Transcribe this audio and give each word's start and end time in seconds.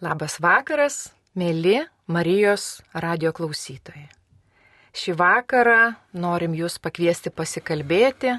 Labas 0.00 0.38
vakaras, 0.40 1.10
mėly 1.36 1.82
Marijos 2.08 2.78
radio 3.04 3.34
klausytojai. 3.36 4.06
Šį 4.96 5.12
vakarą 5.20 5.90
norim 6.16 6.54
Jūs 6.56 6.78
pakviesti 6.80 7.28
pasikalbėti 7.28 8.30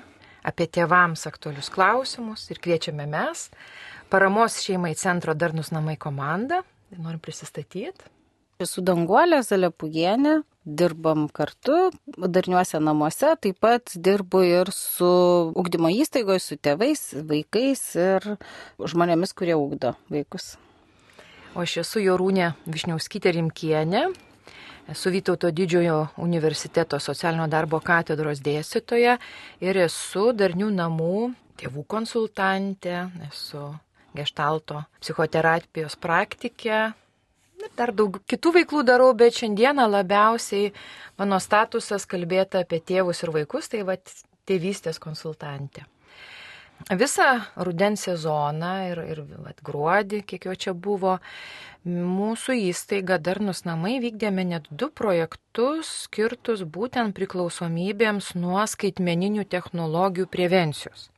apie 0.42 0.66
tėvams 0.66 1.28
aktualius 1.29 1.70
klausimus 1.70 2.47
ir 2.50 2.58
kviečiame 2.63 3.05
mes, 3.12 3.44
paramos 4.10 4.58
šeimai 4.63 4.96
centro 4.97 5.36
Darnus 5.38 5.70
namai 5.70 6.00
komanda. 6.02 6.63
Norim 6.97 7.21
prisistatyti. 7.21 8.09
Esu 8.65 8.81
Danguolė 8.81 9.43
Zalepugienė, 9.46 10.39
dirbam 10.65 11.29
kartu 11.29 11.91
darniuose 12.17 12.81
namuose, 12.81 13.35
taip 13.37 13.62
pat 13.62 13.93
dirbu 13.93 14.41
ir 14.49 14.73
su 14.73 15.13
ugdymo 15.53 15.93
įstaigoje, 15.93 16.41
su 16.41 16.57
tėvais, 16.57 17.05
vaikais 17.21 17.88
ir 18.02 18.30
žmonėmis, 18.81 19.38
kurie 19.38 19.62
ugdo 19.62 19.93
vaikus. 20.09 20.55
O 21.52 21.66
aš 21.66 21.81
esu 21.81 21.99
Jorūnė 21.99 22.54
Višniauskytė 22.63 23.34
Rimkienė, 23.35 24.05
esu 24.91 25.12
Vytauto 25.12 25.49
didžiojo 25.52 25.98
universiteto 26.23 26.95
socialinio 27.03 27.49
darbo 27.52 27.81
katedros 27.84 28.39
dėstytoja 28.45 29.17
ir 29.59 29.80
esu 29.84 30.30
darnių 30.31 30.70
namų 30.77 31.17
tėvų 31.59 31.84
konsultantė, 31.91 33.03
esu 33.27 33.66
gestalto 34.16 34.85
psichoterapijos 35.03 35.99
praktikė. 35.99 36.80
Dar 37.75 37.91
daug 37.91 38.22
kitų 38.31 38.55
veiklų 38.61 38.88
darau, 38.88 39.11
bet 39.11 39.36
šiandieną 39.44 39.91
labiausiai 39.91 40.72
mano 41.20 41.44
statusas 41.44 42.08
kalbėti 42.08 42.63
apie 42.63 42.80
tėvus 42.80 43.25
ir 43.27 43.36
vaikus, 43.36 43.67
tai 43.67 43.83
va 43.83 43.99
tėvystės 44.47 45.03
konsultantė. 45.03 45.83
Visą 46.90 47.41
rudens 47.55 48.02
sezoną 48.08 48.71
ir, 48.89 49.02
ir 49.13 49.22
vat, 49.44 49.62
gruodį, 49.63 50.23
kiek 50.27 50.48
jo 50.49 50.55
čia 50.55 50.73
buvo, 50.73 51.17
mūsų 51.85 52.55
įstaiga 52.72 53.20
Darnus 53.22 53.63
namai 53.67 53.99
vykdėme 54.02 54.45
net 54.49 54.67
du 54.70 54.89
projektus 54.89 55.92
skirtus 56.08 56.64
būtent 56.66 57.16
priklausomybėms 57.17 58.33
nuo 58.39 58.66
skaitmeninių 58.67 59.45
technologijų 59.45 60.28
prevencijos. 60.31 61.09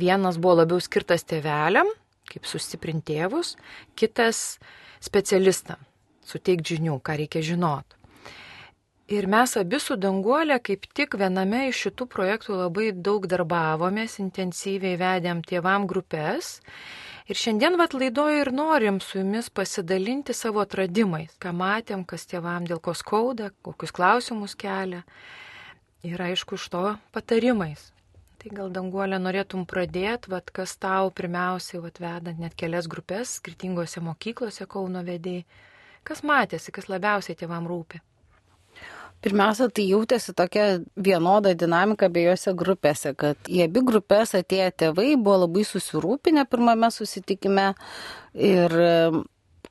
Vienas 0.00 0.38
buvo 0.40 0.62
labiau 0.62 0.80
skirtas 0.80 1.26
tėveliam, 1.28 1.90
kaip 2.30 2.46
sustiprinti 2.46 3.18
tėvus, 3.18 3.56
kitas 3.98 4.60
specialistam, 5.02 5.80
suteikti 6.24 6.78
žinių, 6.78 7.00
ką 7.04 7.18
reikia 7.20 7.42
žinoti. 7.44 7.99
Ir 9.10 9.26
mes 9.26 9.56
abi 9.58 9.78
su 9.82 9.96
Danguolė 9.98 10.60
kaip 10.62 10.84
tik 10.94 11.16
viename 11.18 11.64
iš 11.66 11.78
šitų 11.84 12.06
projektų 12.12 12.54
labai 12.60 12.90
daug 12.94 13.24
darbavomės, 13.26 14.12
intensyviai 14.22 14.98
vedėm 15.00 15.40
tėvam 15.42 15.88
grupės. 15.90 16.50
Ir 17.26 17.40
šiandien 17.40 17.74
vat 17.80 17.96
laidoju 17.96 18.44
ir 18.44 18.50
norim 18.54 19.00
su 19.02 19.18
jumis 19.18 19.48
pasidalinti 19.50 20.36
savo 20.40 20.62
atradimais, 20.62 21.32
ką 21.42 21.50
matėm, 21.58 22.04
kas 22.06 22.22
tėvam 22.30 22.68
dėl 22.70 22.78
ko 22.78 22.94
skauda, 22.94 23.48
kokius 23.66 23.90
klausimus 23.96 24.54
kelia. 24.54 25.00
Ir 26.06 26.22
aišku, 26.28 26.54
iš 26.54 26.68
to 26.70 26.84
patarimais. 27.10 27.88
Tai 28.38 28.52
gal 28.60 28.70
danguolė 28.76 29.18
norėtum 29.18 29.64
pradėti, 29.66 30.30
vad 30.30 30.54
kas 30.54 30.76
tau 30.78 31.10
pirmiausiai, 31.10 31.82
vad 31.82 31.98
vedant 31.98 32.38
net 32.38 32.54
kelias 32.54 32.86
grupės 32.86 33.34
skirtingose 33.40 34.06
mokyklose 34.06 34.70
Kauno 34.70 35.02
vedėjai. 35.02 35.42
Kas 36.06 36.22
matėsi, 36.22 36.70
kas 36.70 36.86
labiausiai 36.86 37.34
tėvam 37.42 37.66
rūpi? 37.66 38.04
Pirmiausia, 39.20 39.68
tai 39.68 39.84
jautėsi 39.84 40.32
tokia 40.36 40.66
vienoda 40.96 41.52
dinamika 41.58 42.08
abiejose 42.08 42.54
grupėse, 42.56 43.12
kad 43.20 43.50
į 43.52 43.66
abi 43.66 43.82
grupės 43.90 44.32
atėję 44.38 44.70
tėvai 44.84 45.10
buvo 45.16 45.42
labai 45.42 45.64
susirūpinę 45.68 46.46
pirmame 46.48 46.88
susitikime 46.94 47.66
ir 48.52 48.76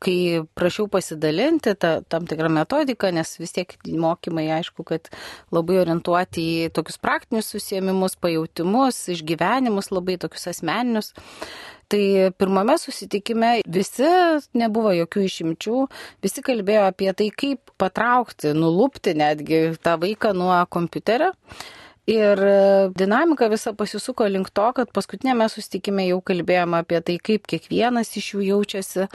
kai 0.04 0.44
prašiau 0.56 0.88
pasidalinti 0.92 1.74
ta, 1.80 2.00
tam 2.08 2.28
tikrą 2.30 2.50
metodiką, 2.56 3.12
nes 3.16 3.34
vis 3.42 3.56
tiek 3.56 3.74
mokymai, 3.88 4.48
aišku, 4.60 4.86
kad 4.88 5.10
labai 5.56 5.82
orientuoti 5.82 6.46
į 6.66 6.70
tokius 6.76 7.00
praktinius 7.04 7.52
susiemimus, 7.52 8.16
pajautimus, 8.20 9.02
išgyvenimus, 9.16 9.92
labai 9.96 10.20
tokius 10.22 10.50
asmeninius. 10.54 11.12
Tai 11.90 12.30
pirmame 12.38 12.76
susitikime 12.78 13.64
visi, 13.66 14.10
nebuvo 14.54 14.92
jokių 14.94 15.24
išimčių, 15.26 15.78
visi 16.22 16.44
kalbėjo 16.46 16.84
apie 16.92 17.10
tai, 17.18 17.32
kaip 17.34 17.74
patraukti, 17.82 18.54
nulupti 18.54 19.16
netgi 19.18 19.64
tą 19.82 19.96
vaiką 20.04 20.36
nuo 20.38 20.54
kompiuterio. 20.70 21.34
Ir 22.10 22.40
e, 22.42 22.90
dinamika 22.98 23.50
visa 23.52 23.74
pasisuko 23.78 24.26
link 24.32 24.50
to, 24.56 24.66
kad 24.78 24.90
paskutinėme 24.96 25.46
sustikime 25.52 26.08
jau 26.08 26.22
kalbėjome 26.26 26.80
apie 26.82 27.02
tai, 27.06 27.18
kaip 27.22 27.46
kiekvienas 27.50 28.16
iš 28.18 28.32
jų 28.34 28.46
jaučiasi 28.48 29.06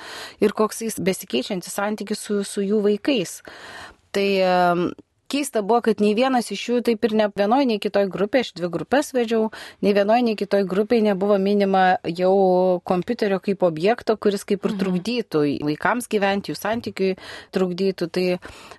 ir 0.45 0.55
koks 0.55 0.85
jis 0.87 1.01
besikeičiantis 1.03 1.75
santykis 1.75 2.23
su, 2.23 2.43
su 2.47 2.63
jų 2.63 2.85
vaikais. 2.85 3.41
Tai 4.15 4.29
e, 4.39 4.55
keista 5.35 5.63
buvo, 5.67 5.81
kad 5.89 6.03
nei 6.05 6.15
vienas 6.15 6.53
iš 6.55 6.63
jų, 6.69 6.81
taip 6.87 7.05
ir 7.09 7.17
ne 7.19 7.29
vienoje, 7.35 7.67
nei 7.67 7.83
kitoje 7.83 8.07
grupėje, 8.15 8.47
aš 8.47 8.55
dvi 8.61 8.71
grupės 8.77 9.11
vedžiau, 9.17 9.49
nei 9.83 9.95
vienoje, 9.97 10.27
nei 10.29 10.39
kitoje 10.39 10.67
grupėje 10.71 11.09
nebuvo 11.09 11.39
minima 11.43 11.85
jau 12.07 12.35
kompiuterio 12.87 13.41
kaip 13.43 13.65
objekto, 13.67 14.15
kuris 14.15 14.47
kaip 14.47 14.63
ir 14.63 14.77
mhm. 14.77 14.83
trukdytų 14.85 15.47
vaikams 15.67 16.07
gyventi, 16.13 16.55
jų 16.55 16.61
santykiui 16.61 17.15
trukdytų. 17.57 18.11
Tai 18.15 18.27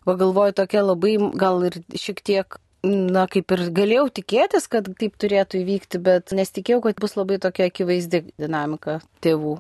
va 0.08 0.16
galvoju 0.22 0.56
tokia 0.62 0.86
labai 0.86 1.18
gal 1.36 1.68
ir 1.68 1.82
šiek 2.00 2.24
tiek 2.24 2.60
na, 2.86 3.26
kaip 3.32 3.54
ir 3.56 3.68
galėjau 3.76 4.08
tikėtis, 4.22 4.68
kad 4.72 4.90
taip 5.00 5.16
turėtų 5.22 5.62
įvykti, 5.64 6.02
bet 6.06 6.36
nesitikėjau, 6.36 6.82
kad 6.86 7.00
bus 7.02 7.16
labai 7.18 7.40
tokia 7.42 7.70
akivaizdi 7.72 8.26
dinamika 8.42 9.00
tėvų. 9.26 9.58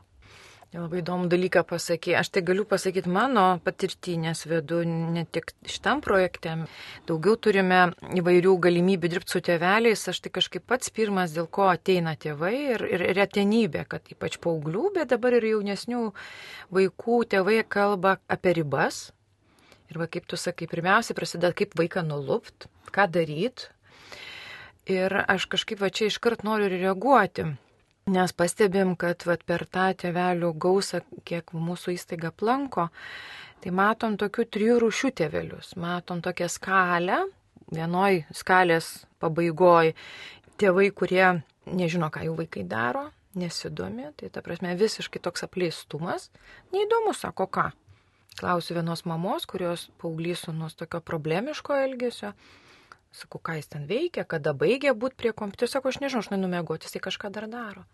Labai 0.75 0.99
įdomų 0.99 1.29
dalyką 1.31 1.61
pasakė. 1.69 2.17
Aš 2.19 2.33
tai 2.35 2.41
galiu 2.43 2.65
pasakyti 2.67 3.07
mano 3.07 3.45
patirtį, 3.63 4.17
nes 4.25 4.41
vedu 4.49 4.81
ne 4.87 5.23
tik 5.23 5.53
šitam 5.71 6.01
projekte. 6.03 6.57
Daugiau 7.07 7.37
turime 7.39 7.93
įvairių 8.19 8.57
galimybių 8.65 9.13
dirbti 9.13 9.37
su 9.37 9.43
tėveliais. 9.45 10.03
Aš 10.11 10.19
tai 10.25 10.33
kažkaip 10.35 10.65
pats 10.67 10.91
pirmas, 10.91 11.31
dėl 11.37 11.47
ko 11.47 11.69
ateina 11.71 12.17
tėvai 12.19 12.53
ir, 12.73 12.83
ir 12.91 13.07
retenybė, 13.15 13.85
kad 13.87 14.11
ypač 14.11 14.35
paauglių, 14.43 14.89
bet 14.97 15.15
dabar 15.15 15.39
ir 15.39 15.47
jaunesnių 15.53 16.09
vaikų 16.75 17.23
tėvai 17.31 17.61
kalba 17.63 18.17
apie 18.27 18.57
ribas. 18.59 19.05
Ir 19.95 20.01
va 20.01 20.09
kaip 20.11 20.25
tu 20.27 20.35
sakai, 20.35 20.67
pirmiausia 20.67 21.15
prasideda 21.15 21.53
kaip 21.55 21.71
vaiką 21.79 22.01
nulupt, 22.03 22.65
ką 22.91 23.05
daryti. 23.07 23.69
Ir 24.91 25.13
aš 25.23 25.45
kažkaip 25.53 25.79
va 25.79 25.87
čia 25.87 26.09
iškart 26.11 26.43
noriu 26.43 26.67
reaguoti, 26.67 27.45
nes 28.11 28.33
pastebim, 28.35 28.91
kad 28.99 29.23
va, 29.23 29.37
per 29.39 29.63
tą 29.71 29.85
tėvelių 30.03 30.49
gausą, 30.59 30.99
kiek 31.23 31.55
mūsų 31.55 31.95
įstaiga 31.95 32.33
planko, 32.35 32.89
tai 33.63 33.71
matom 33.71 34.19
tokių 34.19 34.45
trijų 34.51 34.75
rūšių 34.83 35.13
tėvelius. 35.21 35.71
Matom 35.79 36.19
tokią 36.27 36.51
skalę, 36.51 37.21
vienoj 37.71 38.25
skalės 38.35 38.91
pabaigoj 39.23 39.95
tėvai, 40.59 40.89
kurie 40.91 41.23
nežino, 41.71 42.11
ką 42.11 42.27
jų 42.27 42.35
vaikai 42.43 42.67
daro, 42.67 43.07
nesidomi, 43.39 44.11
tai 44.19 44.27
ta 44.27 44.43
prasme 44.43 44.75
visiškai 44.75 45.23
toks 45.23 45.47
apleistumas, 45.47 46.27
neįdomu, 46.75 47.15
sako 47.15 47.47
ką. 47.47 47.69
Klausiu 48.35 48.75
vienos 48.75 49.05
mamos, 49.07 49.47
kurios 49.47 49.87
paauglys 50.01 50.43
sunus 50.47 50.75
tokio 50.75 50.99
problemiško 50.99 51.77
elgesio, 51.85 52.33
Sakau, 53.15 53.39
ką 53.39 53.55
jis 53.55 53.69
ten 53.71 53.85
veikia, 53.87 54.25
kada 54.27 54.51
baigė 54.51 54.91
būti 54.91 55.15
prie 55.21 55.31
kompiuterio, 55.31 55.71
sako, 55.71 55.91
aš 55.93 56.01
nežinau, 56.03 56.23
aš 56.23 56.31
neinu 56.33 56.49
mėgoti, 56.51 56.89
jisai 56.89 56.99
kažką 57.05 57.29
dar 57.31 57.47
daro. 57.47 57.85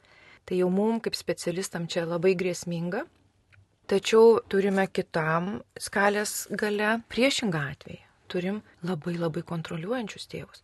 Tai 0.50 0.58
jau 0.58 0.70
mum 0.74 0.98
kaip 1.04 1.18
specialistam 1.18 1.86
čia 1.86 2.08
labai 2.10 2.34
grėsminga. 2.38 3.04
Tačiau 3.92 4.40
turime 4.50 4.88
kitam 4.90 5.60
skalės 5.78 6.48
gale 6.58 6.96
priešingą 7.12 7.62
atvejį. 7.76 8.00
Turim 8.32 8.62
labai 8.88 9.14
labai 9.20 9.44
kontroliuojančius 9.46 10.30
tėvus. 10.32 10.64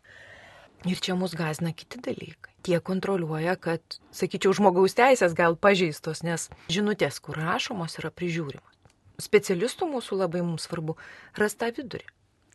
Ir 0.89 1.01
čia 1.05 1.17
mus 1.19 1.35
gazina 1.37 1.73
kiti 1.75 1.99
dalykai. 2.01 2.53
Tie 2.65 2.79
kontroliuoja, 2.89 3.57
kad, 3.61 3.99
sakyčiau, 4.15 4.55
žmogaus 4.57 4.97
teisės 4.97 5.35
gal 5.37 5.57
pažeistos, 5.59 6.23
nes 6.25 6.49
žinutės, 6.73 7.19
kur 7.21 7.37
rašomos, 7.37 7.97
yra 8.01 8.09
prižiūrimos. 8.13 8.76
Specialistų 9.21 9.87
mūsų 9.89 10.21
labai 10.21 10.43
mums 10.45 10.67
svarbu 10.67 10.93
rasti 11.39 11.63
tą 11.63 11.71
vidurį. 11.79 12.05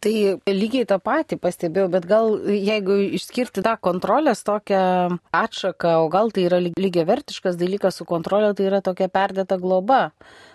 Tai 0.03 0.13
lygiai 0.51 0.87
tą 0.91 0.97
patį 0.99 1.37
pastebėjau, 1.43 1.89
bet 1.93 2.07
gal 2.11 2.33
jeigu 2.51 2.97
išskirti 3.19 3.63
tą 3.63 3.77
kontrolės 3.79 4.43
tokią 4.43 5.19
atšaką, 5.39 5.93
o 6.03 6.09
gal 6.11 6.33
tai 6.35 6.49
yra 6.49 6.59
lygiai 6.63 7.07
vertiškas 7.07 7.59
dalykas 7.61 8.01
su 8.01 8.07
kontrolė, 8.09 8.51
tai 8.59 8.67
yra 8.71 8.81
tokia 8.83 9.07
perdėta 9.07 9.61
globa. 9.63 10.09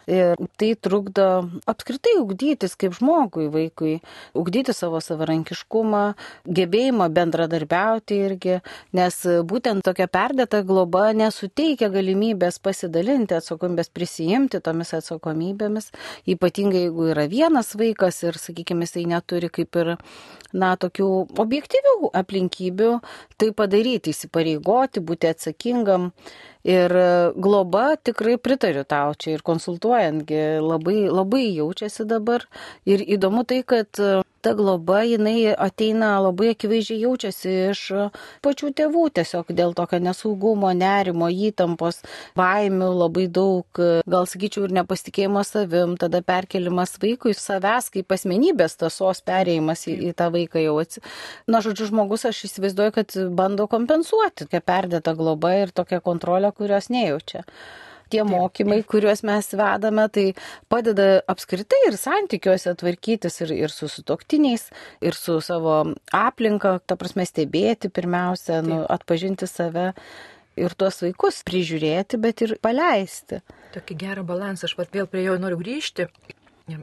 Ir 0.08 0.40
tai 0.56 0.72
trukdo 0.80 1.28
apskritai 1.68 2.16
ugdytis 2.22 2.78
kaip 2.80 2.96
žmogui, 2.96 3.50
vaikui, 3.52 3.98
ugdyti 4.40 4.72
savo 4.72 5.02
savarankiškumą, 5.04 6.04
gebėjimą 6.48 7.10
bendradarbiauti 7.12 8.22
irgi, 8.30 8.60
nes 8.96 9.20
būtent 9.52 9.84
tokia 9.84 10.08
perdėta 10.08 10.64
globa 10.68 11.10
nesuteikia 11.12 11.92
galimybės 11.92 12.62
pasidalinti 12.64 13.36
atsakomybės, 13.36 13.92
prisijimti 13.92 14.64
tomis 14.64 14.96
atsakomybėmis, 14.96 15.92
ypatingai 16.24 16.88
jeigu 16.88 17.12
yra 17.12 17.28
vienas 17.28 17.76
vaikas 17.76 18.24
ir, 18.24 18.40
sakykime, 18.40 18.88
jisai 18.88 19.06
neturi 19.12 19.52
kaip 19.54 19.76
ir, 19.82 19.96
na, 20.56 20.76
tokių 20.80 21.10
objektyvių 21.44 22.14
aplinkybių 22.16 22.92
tai 23.38 23.52
padaryti, 23.52 24.16
įsipareigoti, 24.16 25.04
būti 25.04 25.32
atsakingam. 25.36 26.14
Ir 26.66 26.94
globa 27.38 27.96
tikrai 28.02 28.38
pritariu 28.42 28.84
tau 28.84 29.14
čia 29.14 29.38
ir 29.38 29.44
konsultuojantgi 29.46 30.42
labai, 30.64 31.08
labai 31.12 31.46
jaučiasi 31.58 32.08
dabar. 32.10 32.48
Ir 32.86 33.04
įdomu 33.06 33.46
tai, 33.48 33.62
kad 33.68 34.02
ta 34.48 34.54
globa, 34.56 35.02
jinai 35.04 35.52
ateina 35.52 36.14
labai 36.24 36.54
akivaizdžiai 36.54 37.02
jaučiasi 37.04 37.54
iš 37.74 37.82
pačių 38.46 38.70
tėvų, 38.80 39.04
tiesiog 39.20 39.50
dėl 39.58 39.74
tokio 39.76 40.00
nesaugumo, 40.00 40.70
nerimo, 40.78 41.28
įtampos, 41.28 42.00
baimių 42.40 42.88
labai 42.96 43.26
daug, 43.40 43.82
gal 44.08 44.30
sakyčiau, 44.32 44.68
ir 44.68 44.76
nepasitikėjimo 44.78 45.44
savim, 45.48 45.98
tada 46.00 46.22
perkelimas 46.24 46.96
vaikui 47.02 47.36
savęs 47.36 47.92
kaip 47.92 48.16
asmenybės 48.16 48.80
tasos 48.80 49.20
perėjimas 49.28 49.84
į, 49.92 49.98
į 50.12 50.14
tą 50.16 50.30
vaiką 50.38 50.64
jau 50.64 50.78
atsi. 50.84 51.04
Na, 51.52 51.60
žodžiu, 51.66 51.90
žmogus 51.92 52.24
aš 52.30 52.46
įsivaizduoju, 52.48 52.96
kad 53.02 53.18
bando 53.36 53.68
kompensuoti 53.68 54.46
tokią 54.46 54.64
perdėtą 54.72 55.18
globą 55.20 55.52
ir 55.66 55.76
tokią 55.76 56.00
kontrolę, 56.08 56.54
kurios 56.56 56.88
nejaučia 56.94 57.44
tie 58.12 58.24
mokymai, 58.28 58.82
kuriuos 58.88 59.24
mes 59.28 59.52
vedame, 59.58 60.08
tai 60.14 60.26
padeda 60.72 61.22
apskritai 61.30 61.84
ir 61.90 62.00
santykiuose 62.00 62.74
tvarkytis 62.80 63.42
ir, 63.46 63.54
ir 63.68 63.74
su 63.74 63.90
sutoktiniais, 63.92 64.70
ir 65.04 65.18
su 65.18 65.40
savo 65.44 65.80
aplinka, 66.16 66.78
ta 66.86 66.98
prasme 67.00 67.28
stebėti 67.28 67.92
pirmiausia, 67.94 68.62
nu, 68.66 68.82
atpažinti 68.98 69.50
save 69.50 69.92
ir 70.58 70.74
tuos 70.78 71.02
vaikus 71.06 71.44
prižiūrėti, 71.48 72.20
bet 72.22 72.44
ir 72.46 72.56
paleisti. 72.64 73.42
Tokį 73.76 73.98
gerą 74.02 74.26
balansą, 74.28 74.68
aš 74.68 74.78
pat 74.80 74.94
vėl 74.96 75.10
prie 75.10 75.28
jo 75.28 75.38
noriu 75.42 75.60
grįžti. 75.62 76.10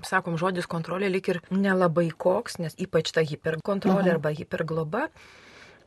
Sakom, 0.06 0.38
žodis 0.40 0.68
kontrolė 0.70 1.10
lik 1.12 1.26
ir 1.28 1.42
nelabai 1.52 2.06
koks, 2.08 2.56
nes 2.62 2.76
ypač 2.80 3.10
ta 3.12 3.24
hiperkontrolė 3.26 4.14
arba 4.14 4.32
hipergloba 4.32 5.10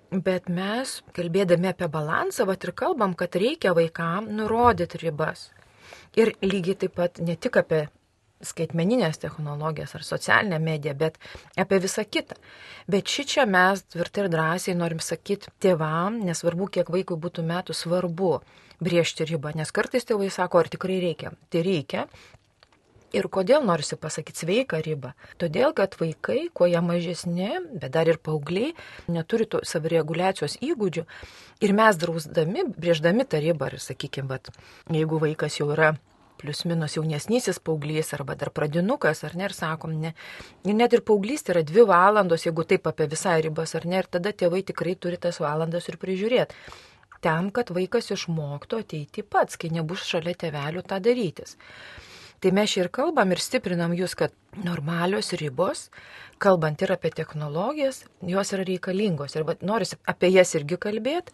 Bet 0.07 0.48
mes, 0.48 1.01
kalbėdami 1.12 1.68
apie 1.74 1.89
balansą, 1.92 2.45
vat 2.48 2.63
ir 2.63 2.71
kalbam, 2.71 3.13
kad 3.18 3.36
reikia 3.36 3.74
vaikam 3.75 4.30
nurodyti 4.31 5.01
ribas. 5.01 5.50
Ir 6.15 6.31
lygiai 6.42 6.77
taip 6.80 6.95
pat 6.95 7.19
ne 7.19 7.36
tik 7.36 7.59
apie 7.59 7.88
skaitmeninės 8.45 9.19
technologijas 9.19 9.95
ar 9.98 10.06
socialinę 10.06 10.59
mediją, 10.63 10.94
bet 10.95 11.18
apie 11.59 11.80
visą 11.83 12.06
kitą. 12.06 12.38
Bet 12.88 13.09
ši 13.09 13.25
čia 13.33 13.45
mes 13.50 13.83
tvirtai 13.83 14.24
ir 14.24 14.31
drąsiai 14.31 14.77
norim 14.77 15.01
sakyti 15.04 15.51
tėvam, 15.59 16.21
nesvarbu, 16.24 16.69
kiek 16.77 16.92
vaikui 16.94 17.18
būtų 17.19 17.44
metų, 17.44 17.75
svarbu 17.75 18.38
briežti 18.80 19.25
ribą, 19.25 19.51
nes 19.57 19.74
kartais 19.74 20.06
tėvai 20.06 20.30
sako, 20.31 20.62
ar 20.62 20.71
tikrai 20.71 21.01
reikia. 21.01 21.33
Tai 21.50 21.65
reikia, 21.65 22.06
Ir 23.15 23.30
kodėl 23.31 23.63
norisi 23.63 23.95
pasakyti 23.95 24.44
sveiką 24.44 24.81
ribą? 24.83 25.13
Todėl, 25.39 25.71
kad 25.75 25.95
vaikai, 26.00 26.50
kuo 26.51 26.68
jie 26.68 26.81
mažesni, 26.83 27.54
bet 27.71 27.94
dar 27.94 28.09
ir 28.12 28.19
paaugliai, 28.19 28.74
neturi 29.07 29.48
to 29.48 29.62
savireguliacijos 29.63 30.57
įgūdžių. 30.59 31.06
Ir 31.63 31.74
mes 31.77 32.00
drausdami, 32.01 32.65
brėždami 32.75 33.24
tą 33.24 33.39
ribą, 33.44 33.71
ir 33.71 33.80
sakykime, 33.80 34.27
bet 34.33 34.51
jeigu 34.92 35.21
vaikas 35.24 35.56
jau 35.62 35.69
yra 35.71 35.94
plius 36.38 36.65
minus 36.69 36.98
jaunesnysis 36.98 37.62
paauglys 37.63 38.12
arba 38.13 38.36
dar 38.36 38.51
pradinukas, 38.54 39.24
ar 39.24 39.38
ne, 39.39 39.48
ir 39.48 39.56
sakom, 39.56 39.95
ne. 40.01 40.12
Ir 40.68 40.75
net 40.77 40.94
ir 40.94 41.04
paauglys 41.07 41.48
tai 41.48 41.56
yra 41.56 41.63
dvi 41.65 41.88
valandos, 41.89 42.44
jeigu 42.45 42.65
taip 42.68 42.92
apie 42.92 43.07
visai 43.09 43.39
ribas, 43.48 43.74
ar 43.80 43.88
ne, 43.88 44.01
ir 44.04 44.12
tada 44.18 44.36
tėvai 44.36 44.62
tikrai 44.68 44.98
turi 45.00 45.18
tas 45.21 45.39
valandas 45.44 45.88
ir 45.89 45.98
prižiūrėti. 46.01 46.59
Tam, 47.24 47.50
kad 47.56 47.71
vaikas 47.74 48.12
išmoktų 48.13 48.83
ateiti 48.83 49.24
pats, 49.25 49.57
kai 49.57 49.71
nebus 49.74 50.06
šalia 50.06 50.36
tėvelių 50.38 50.83
tą 50.86 51.00
darytis. 51.01 51.57
Tai 52.39 52.51
mes 52.53 52.69
čia 52.69 52.83
ir 52.83 52.91
kalbam 52.93 53.31
ir 53.33 53.41
stiprinam 53.41 53.95
jūs, 53.97 54.13
kad 54.17 54.33
normalios 54.61 55.31
ribos, 55.41 55.87
kalbant 56.37 56.81
ir 56.85 56.91
apie 56.93 57.09
technologijas, 57.09 58.03
jos 58.21 58.53
yra 58.53 58.65
reikalingos. 58.67 59.33
Ir 59.33 59.47
norisi 59.65 59.97
apie 60.05 60.29
jas 60.29 60.53
irgi 60.59 60.77
kalbėti, 60.77 61.33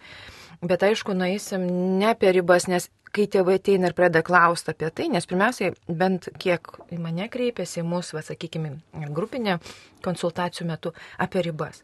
bet 0.64 0.86
aišku, 0.88 1.16
nueisim 1.18 1.66
ne 2.00 2.08
apie 2.14 2.32
ribas, 2.38 2.70
nes 2.72 2.88
kai 3.14 3.26
tėvai 3.30 3.60
ateina 3.60 3.90
ir 3.92 3.96
pradeda 3.98 4.24
klausti 4.26 4.72
apie 4.72 4.90
tai, 4.96 5.10
nes 5.12 5.28
pirmiausiai 5.30 5.74
bent 5.88 6.30
kiek 6.42 6.72
į 6.96 7.02
mane 7.04 7.28
kreipiasi 7.34 7.84
mūsų, 7.86 8.18
va, 8.18 8.24
sakykime, 8.26 8.72
grupinė 9.14 9.60
konsultacijų 10.06 10.70
metu 10.72 10.94
apie 11.22 11.44
ribas. 11.46 11.84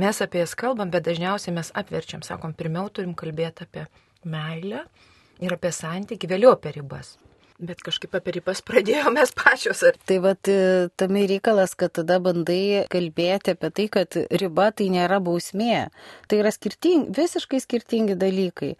Mes 0.00 0.22
apie 0.24 0.40
jas 0.40 0.56
kalbam, 0.58 0.90
bet 0.90 1.04
dažniausiai 1.06 1.54
mes 1.54 1.70
apverčiam, 1.78 2.24
sakom, 2.26 2.56
pirmiau 2.56 2.88
turim 2.88 3.12
kalbėti 3.14 3.68
apie 3.68 3.84
meilę 4.24 4.82
ir 5.44 5.54
apie 5.54 5.70
santyki, 5.70 6.32
vėliau 6.32 6.56
apie 6.56 6.74
ribas. 6.80 7.14
Bet 7.62 7.84
kažkaip 7.86 8.16
apie 8.18 8.32
ribas 8.34 8.58
pradėjome 8.66 9.22
pačios. 9.38 9.84
Ar... 9.86 9.94
Tai 10.10 10.16
vad 10.24 10.48
e, 10.50 10.88
tame 10.98 11.20
reikalas, 11.30 11.76
kad 11.78 11.92
tada 11.94 12.16
bandai 12.18 12.82
kalbėti 12.90 13.52
apie 13.54 13.70
tai, 13.70 13.84
kad 13.94 14.18
riba 14.42 14.72
tai 14.74 14.88
nėra 14.90 15.20
bausmė. 15.22 15.84
Tai 16.26 16.40
yra 16.40 16.50
skirting, 16.50 17.12
visiškai 17.14 17.60
skirtingi 17.62 18.16
dalykai. 18.18 18.72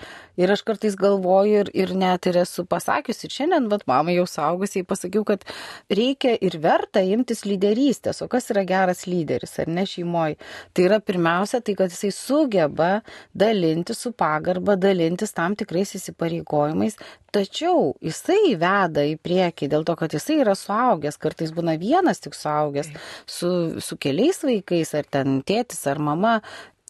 Ir 0.43 0.51
aš 0.51 0.65
kartais 0.67 0.99
galvoju 0.99 1.61
ir, 1.63 1.71
ir 1.71 1.95
net 1.95 2.27
ir 2.27 2.41
esu 2.43 2.67
pasakius, 2.67 3.23
ir 3.23 3.37
šiandien, 3.37 3.71
vad 3.71 3.87
mamai 3.87 4.17
jau 4.17 4.27
saugusiai 4.27 4.83
pasakiau, 4.83 5.23
kad 5.29 5.47
reikia 5.87 6.35
ir 6.43 6.59
verta 6.59 7.05
imtis 7.07 7.45
lyderystės. 7.47 8.25
O 8.27 8.31
kas 8.33 8.51
yra 8.51 8.67
geras 8.67 9.07
lyderis, 9.07 9.55
ar 9.63 9.71
ne 9.71 9.87
šeimoji? 9.87 10.35
Tai 10.75 10.89
yra 10.89 10.99
pirmiausia 10.99 11.63
tai, 11.63 11.79
kad 11.79 11.95
jisai 11.95 12.11
sugeba 12.11 12.97
dalinti 13.31 13.95
su 13.95 14.11
pagarba, 14.11 14.75
dalintis 14.75 15.31
tam 15.39 15.55
tikrais 15.55 15.95
įsipareigojimais, 15.95 16.99
tačiau 17.35 17.95
jisai 18.03 18.55
veda 18.65 19.07
į 19.07 19.17
priekį 19.23 19.71
dėl 19.73 19.87
to, 19.87 19.97
kad 20.01 20.17
jisai 20.17 20.41
yra 20.43 20.57
suaugęs, 20.59 21.21
kartais 21.21 21.55
būna 21.55 21.79
vienas 21.81 22.23
tik 22.25 22.37
suaugęs 22.39 22.93
su, 23.27 23.51
su 23.85 23.99
keliais 24.01 24.41
vaikais, 24.45 24.95
ar 24.99 25.11
ten 25.17 25.43
tėtis, 25.47 25.85
ar 25.91 26.01
mama. 26.03 26.39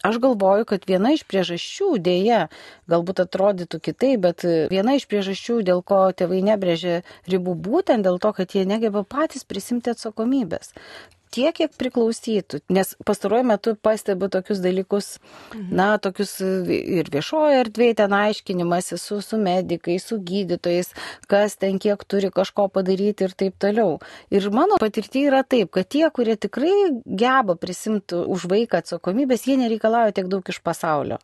Aš 0.05 0.19
galvoju, 0.21 0.67
kad 0.69 0.83
viena 0.85 1.15
iš 1.15 1.23
priežasčių, 1.25 1.95
dėja, 2.05 2.43
galbūt 2.91 3.23
atrodytų 3.23 3.79
kitaip, 3.87 4.19
bet 4.21 4.45
viena 4.69 4.93
iš 4.99 5.07
priežasčių, 5.09 5.63
dėl 5.65 5.81
ko 5.81 6.03
tėvai 6.13 6.43
nebrėžia 6.45 6.99
ribų, 7.31 7.55
būtent 7.67 8.05
dėl 8.05 8.19
to, 8.21 8.35
kad 8.37 8.53
jie 8.53 8.67
negeba 8.69 9.01
patys 9.01 9.47
prisimti 9.49 9.95
atsakomybės 9.95 10.75
tiek, 11.35 11.55
kiek 11.55 11.73
priklausytų. 11.79 12.61
Nes 12.73 12.93
pastaruoju 13.07 13.47
metu 13.51 13.75
pastebiu 13.75 14.29
tokius 14.31 14.61
dalykus, 14.63 15.09
mhm. 15.53 15.67
na, 15.75 15.87
tokius 16.01 16.37
ir 16.41 17.11
viešojo 17.13 17.61
erdvėje 17.63 17.99
ten 18.01 18.15
aiškinimasi 18.15 18.99
su, 19.01 19.19
su 19.25 19.39
medikais, 19.41 20.07
su 20.09 20.19
gydytojais, 20.31 20.93
kas 21.31 21.57
ten 21.61 21.79
kiek 21.81 22.01
turi 22.07 22.31
kažko 22.33 22.67
padaryti 22.73 23.27
ir 23.27 23.35
taip 23.37 23.59
toliau. 23.61 23.99
Ir 24.33 24.49
mano 24.55 24.79
patirti 24.81 25.25
yra 25.29 25.43
taip, 25.43 25.73
kad 25.75 25.89
tie, 25.91 26.07
kurie 26.13 26.37
tikrai 26.39 26.73
geba 27.05 27.57
prisimti 27.59 28.17
už 28.35 28.47
vaiką 28.51 28.83
atsakomybės, 28.83 29.47
jie 29.49 29.59
nereikalauja 29.61 30.15
tiek 30.15 30.31
daug 30.31 30.53
iš 30.53 30.61
pasaulio 30.65 31.19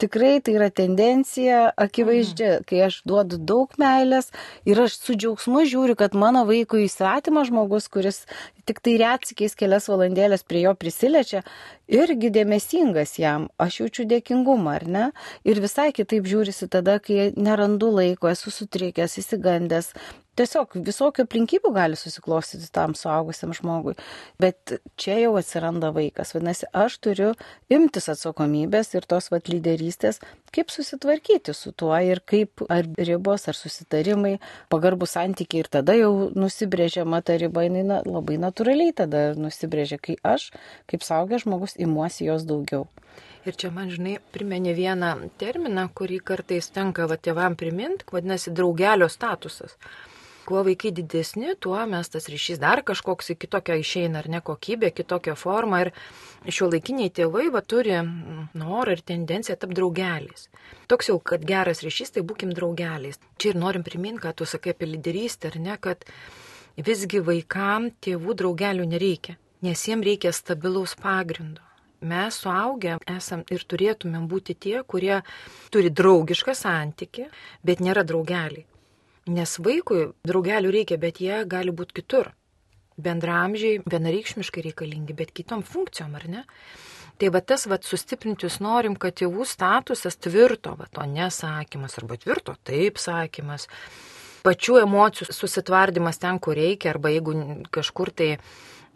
tikrai 0.00 0.38
tai 0.44 0.54
yra 0.56 0.70
tendencija 0.72 1.70
akivaizdžia, 1.80 2.50
mhm. 2.58 2.66
kai 2.68 2.82
aš 2.86 3.00
duodu 3.08 3.38
daug 3.50 3.74
meilės 3.80 4.30
ir 4.68 4.80
aš 4.84 4.98
su 5.00 5.16
džiaugsmu 5.18 5.64
žiūriu, 5.70 5.96
kad 5.98 6.16
mano 6.18 6.46
vaikui 6.48 6.86
įsvetimas 6.86 7.50
žmogus, 7.50 7.88
kuris 7.92 8.24
tik 8.68 8.82
tai 8.84 8.96
retsikiais 9.00 9.56
kelias 9.58 9.88
valandėlės 9.90 10.44
prie 10.46 10.64
jo 10.64 10.74
prisilečia, 10.78 11.42
irgi 11.90 12.30
dėmesingas 12.34 13.16
jam, 13.18 13.48
aš 13.58 13.80
jaučiu 13.82 14.06
dėkingumą, 14.10 14.76
ar 14.78 14.86
ne? 14.86 15.06
Ir 15.48 15.60
visai 15.62 15.90
kitaip 15.96 16.28
žiūrisi 16.30 16.70
tada, 16.70 16.98
kai 17.02 17.30
nerandu 17.36 17.90
laiko, 17.96 18.30
esu 18.30 18.52
sutrikęs, 18.54 19.18
įsigandęs, 19.22 19.92
tiesiog 20.40 20.76
visokių 20.86 21.24
aplinkybių 21.26 21.72
gali 21.76 21.98
susiklostyti 21.98 22.70
tam 22.72 22.94
suaugusiam 22.98 23.52
žmogui. 23.56 23.96
Bet 24.40 24.78
čia 25.00 25.18
jau 25.20 25.34
atsiranda 25.40 25.92
vaikas. 25.94 26.32
Vadinasi, 26.34 26.68
aš 26.72 26.96
turiu 27.04 27.30
imtis 27.72 28.08
atsakomybės 28.12 28.94
ir 28.96 29.06
tos 29.10 29.30
vat 29.32 29.50
lyderystės, 29.52 30.20
kaip 30.54 30.72
susitvarkyti 30.72 31.54
su 31.56 31.72
tuo 31.76 31.94
ir 32.00 32.22
kaip 32.26 32.64
ar 32.72 32.88
ribos, 32.98 33.46
ar 33.50 33.58
susitarimai, 33.58 34.38
pagarbų 34.72 35.08
santykiai 35.10 35.64
ir 35.64 35.70
tada 35.72 35.96
jau 35.98 36.30
nusibrėžiama 36.36 37.22
ta 37.24 37.36
riba, 37.40 37.66
jinai 37.66 37.84
na, 37.86 38.00
labai 38.06 38.40
natūraliai 38.40 38.94
tada 38.96 39.30
nusibrėžia, 39.38 40.00
kai 40.02 40.16
aš, 40.26 40.50
kaip 40.90 41.04
saugęs 41.06 41.46
žmogus, 41.46 41.76
imuosi 41.80 42.26
jos 42.30 42.46
daugiau. 42.48 42.88
Ir 43.48 43.56
čia 43.56 43.70
man, 43.72 43.88
žinai, 43.88 44.18
primenė 44.34 44.74
vieną 44.76 45.14
terminą, 45.40 45.86
kurį 45.96 46.18
kartais 46.30 46.68
tenka 46.74 47.06
va 47.08 47.16
tėvam 47.16 47.56
priminti, 47.56 48.04
vadinasi, 48.12 48.52
draugelio 48.52 49.08
statusas 49.08 49.78
kuo 50.46 50.62
vaikai 50.66 50.90
didesni, 50.96 51.54
tuo 51.60 51.78
mes 51.90 52.10
tas 52.12 52.28
ryšys 52.32 52.60
dar 52.62 52.82
kažkoks 52.86 53.32
į 53.34 53.36
kitokią 53.44 53.76
išeina, 53.80 54.22
ar 54.22 54.28
ne 54.32 54.40
kokybė, 54.44 54.90
kitokią 54.96 55.36
formą. 55.38 55.82
Ir 55.86 55.92
šio 56.56 56.70
laikiniai 56.72 57.12
tėvai 57.14 57.48
va, 57.54 57.62
turi 57.62 57.96
norą 58.56 58.96
ir 58.96 59.04
tendenciją 59.12 59.58
tapti 59.60 59.78
draugeliais. 59.78 60.48
Toks 60.90 61.10
jau, 61.12 61.18
kad 61.32 61.44
geras 61.46 61.84
ryšys, 61.86 62.14
tai 62.16 62.26
būkim 62.26 62.54
draugeliais. 62.56 63.20
Čia 63.38 63.54
ir 63.54 63.60
norim 63.62 63.86
priminti, 63.86 64.24
kad 64.26 64.40
tu 64.40 64.48
sakai 64.48 64.74
apie 64.74 64.90
lyderystę, 64.90 65.52
ar 65.52 65.60
ne, 65.60 65.78
kad 65.80 66.06
visgi 66.80 67.22
vaikam 67.24 67.90
tėvų 68.02 68.38
draugelių 68.42 68.86
nereikia, 68.94 69.36
nes 69.66 69.88
jiems 69.88 70.06
reikia 70.06 70.32
stabilaus 70.36 70.96
pagrindo 71.00 71.60
mes 72.00 72.36
suaugę 72.42 72.96
esam 73.12 73.44
ir 73.52 73.64
turėtumėm 73.68 74.26
būti 74.28 74.56
tie, 74.56 74.80
kurie 74.88 75.20
turi 75.72 75.90
draugišką 75.92 76.54
santyki, 76.56 77.28
bet 77.64 77.82
nėra 77.84 78.04
draugeliai. 78.08 78.64
Nes 79.28 79.56
vaikui 79.60 80.10
draugelių 80.26 80.70
reikia, 80.72 80.96
bet 81.00 81.20
jie 81.20 81.42
gali 81.48 81.74
būti 81.76 82.00
kitur. 82.00 82.32
Bendramžiai 83.00 83.82
vienareikšmiškai 83.88 84.64
reikalingi, 84.70 85.16
bet 85.16 85.34
kitom 85.36 85.64
funkcijom, 85.64 86.14
ar 86.16 86.26
ne? 86.28 86.44
Tai 87.20 87.28
va 87.34 87.42
tas, 87.44 87.66
va, 87.68 87.76
sustiprinti 87.84 88.46
jūs 88.46 88.60
norim, 88.64 88.96
kad 88.96 89.18
tėvų 89.20 89.44
statusas 89.44 90.16
tvirto, 90.16 90.72
va, 90.78 90.88
o 90.96 91.04
nesakymas, 91.04 91.98
arba 92.00 92.16
tvirto 92.20 92.54
taip 92.64 92.96
sakymas, 93.00 93.68
pačių 94.44 94.80
emocijų 94.86 95.28
susitvardymas 95.36 96.20
ten, 96.20 96.40
kur 96.40 96.56
reikia, 96.56 96.94
arba 96.94 97.12
jeigu 97.12 97.36
kažkur 97.76 98.12
tai 98.16 98.30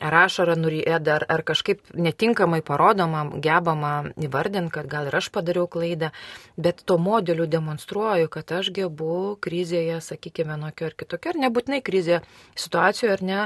ar 0.03 0.17
ašara 0.25 0.57
nurėda, 0.59 1.19
ar, 1.19 1.27
ar 1.31 1.45
kažkaip 1.47 1.95
netinkamai 1.95 2.61
parodoma, 2.67 3.25
gebama 3.43 3.95
įvardinti, 4.19 4.73
kad 4.75 4.91
gal 4.91 5.09
ir 5.11 5.17
aš 5.21 5.31
padariau 5.35 5.69
klaidą, 5.71 6.11
bet 6.57 6.83
to 6.89 6.99
modeliu 6.99 7.47
demonstruoju, 7.51 8.31
kad 8.33 8.53
aš 8.59 8.73
gebu 8.75 9.37
krizėje, 9.45 10.01
sakykime, 10.03 10.55
vienokio 10.55 10.91
ar 10.91 10.99
kitokio, 10.99 11.35
ar 11.35 11.43
nebūtinai 11.47 11.83
krizėje 11.85 12.23
situacijoje, 12.55 13.17
ar 13.17 13.27
ne, 13.31 13.43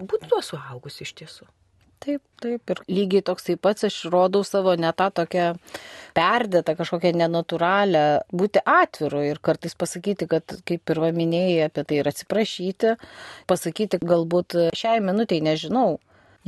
būtų 0.00 0.32
tuo 0.34 0.44
suaugus 0.44 1.00
iš 1.04 1.16
tiesų. 1.22 1.48
Taip, 2.00 2.22
taip. 2.40 2.70
Ir 2.72 2.78
lygiai 2.88 3.20
toksai 3.28 3.58
pats 3.60 3.84
aš 3.84 3.96
rodau 4.12 4.40
savo 4.48 4.72
ne 4.80 4.88
tą 4.96 5.10
tokią 5.18 5.48
perdėtą, 6.16 6.72
kažkokią 6.78 7.12
nenatūralią, 7.20 8.04
būti 8.32 8.62
atviru 8.64 9.20
ir 9.28 9.40
kartais 9.44 9.76
pasakyti, 9.76 10.28
kad 10.30 10.56
kaip 10.68 10.94
ir 10.94 11.00
minėjai 11.18 11.66
apie 11.66 11.84
tai 11.84 12.00
ir 12.00 12.08
atsiprašyti, 12.08 12.94
pasakyti 13.52 14.00
galbūt 14.00 14.56
šiai 14.80 15.04
minutiai 15.04 15.44
nežinau. 15.44 15.98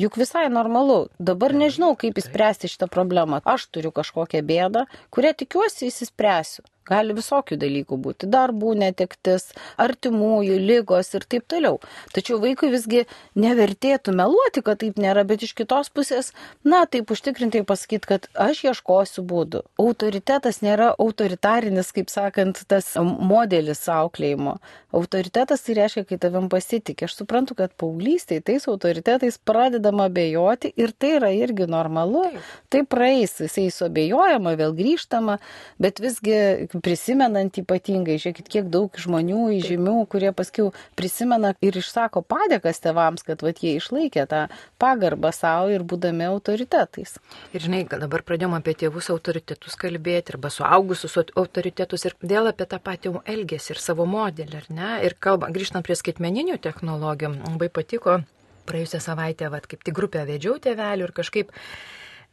Juk 0.01 0.17
visai 0.17 0.47
normalu. 0.49 1.11
Dabar 1.21 1.53
nežinau, 1.53 1.93
kaip 2.01 2.17
įspręsti 2.17 2.73
šitą 2.73 2.89
problemą. 2.89 3.43
Aš 3.45 3.69
turiu 3.77 3.93
kažkokią 3.93 4.41
bėdą, 4.49 4.87
kurią 5.13 5.37
tikiuosi 5.45 5.91
įsispręsiu. 5.93 6.65
Gali 6.89 7.15
visokių 7.15 7.57
dalykų 7.63 7.97
būti- 8.03 8.27
darbų 8.35 8.75
netektis, 8.75 9.53
artimųjų, 9.79 10.57
lygos 10.59 11.15
ir 11.15 11.21
taip 11.21 11.47
toliau. 11.47 11.79
Tačiau 12.13 12.41
vaikui 12.43 12.73
visgi 12.73 13.07
nevertėtų 13.37 14.15
meluoti, 14.15 14.63
kad 14.67 14.79
taip 14.79 14.97
nėra, 14.97 15.25
bet 15.27 15.43
iš 15.43 15.55
kitos 15.55 15.89
pusės, 15.91 16.33
na, 16.65 16.85
taip 16.87 17.07
užtikrintai 17.07 17.63
pasakyti, 17.63 18.07
kad 18.07 18.27
aš 18.35 18.65
ieškosiu 18.65 19.23
būdų. 19.23 19.63
Autoritetas 19.79 20.61
nėra 20.61 20.95
autoritarinis, 20.99 21.93
kaip 21.93 22.11
sakant, 22.11 22.65
tas 22.67 22.97
modelis 22.99 23.87
auklėjimo. 23.87 24.59
Autoritetas 24.93 25.63
tai 25.63 25.75
reiškia, 25.79 26.05
kai 26.05 26.19
tavim 26.19 26.49
pasitikė. 26.53 27.07
Aš 27.07 27.15
suprantu, 27.23 27.55
kad 27.57 27.73
paauglystėje 27.81 28.43
tais 28.45 28.67
autoritetais 28.69 29.39
pradedama 29.39 30.09
bejoti 30.13 30.73
ir 30.77 30.93
tai 30.93 31.15
yra 31.21 31.31
irgi 31.33 31.67
normalu. 31.71 32.27
Tai 32.69 32.83
praeis, 32.85 33.39
jisai 33.41 33.71
suabejojama, 33.73 34.53
vėl 34.61 34.75
grįžtama, 34.77 35.39
bet 35.81 36.03
visgi 36.03 36.69
prisimenant 36.81 37.59
ypatingai, 37.61 38.17
žiūrėkit, 38.23 38.49
kiek 38.49 38.69
daug 38.73 38.97
žmonių 38.99 39.45
įžymių, 39.59 39.95
kurie 40.13 40.33
paskui 40.37 40.71
prisimena 40.99 41.53
ir 41.65 41.77
išsako 41.81 42.23
padėkas 42.25 42.81
tevams, 42.85 43.25
kad 43.27 43.45
vat, 43.45 43.61
jie 43.65 43.77
išlaikė 43.77 44.27
tą 44.31 44.43
pagarbą 44.83 45.33
savo 45.37 45.73
ir 45.75 45.85
būdami 45.85 46.29
autoritetais. 46.31 47.19
Ir 47.53 47.67
žinai, 47.67 47.85
dabar 47.91 48.25
pradėjome 48.27 48.61
apie 48.63 48.77
tėvus 48.85 49.11
autoritetus 49.13 49.77
kalbėti, 49.81 50.37
arba 50.37 50.53
suaugusius 50.53 51.19
autoritetus 51.37 52.07
ir 52.09 52.17
vėl 52.23 52.49
apie 52.53 52.69
tą 52.71 52.81
patį 52.83 53.17
elgesį 53.29 53.75
ir 53.75 53.83
savo 53.83 54.07
modelį, 54.09 54.63
ar 54.63 54.71
ne? 54.73 54.93
Ir 55.07 55.19
kalbant, 55.21 55.55
grįžtant 55.55 55.85
prie 55.87 55.99
skaitmeninių 55.99 56.61
technologijų, 56.63 57.35
labai 57.49 57.69
patiko, 57.73 58.23
praėjusią 58.69 59.01
savaitę, 59.03 59.51
vad 59.53 59.67
kaip 59.69 59.83
tik 59.85 59.97
grupę 59.97 60.23
vedžiau 60.29 60.59
tėvelių 60.63 61.09
ir 61.09 61.15
kažkaip 61.17 61.53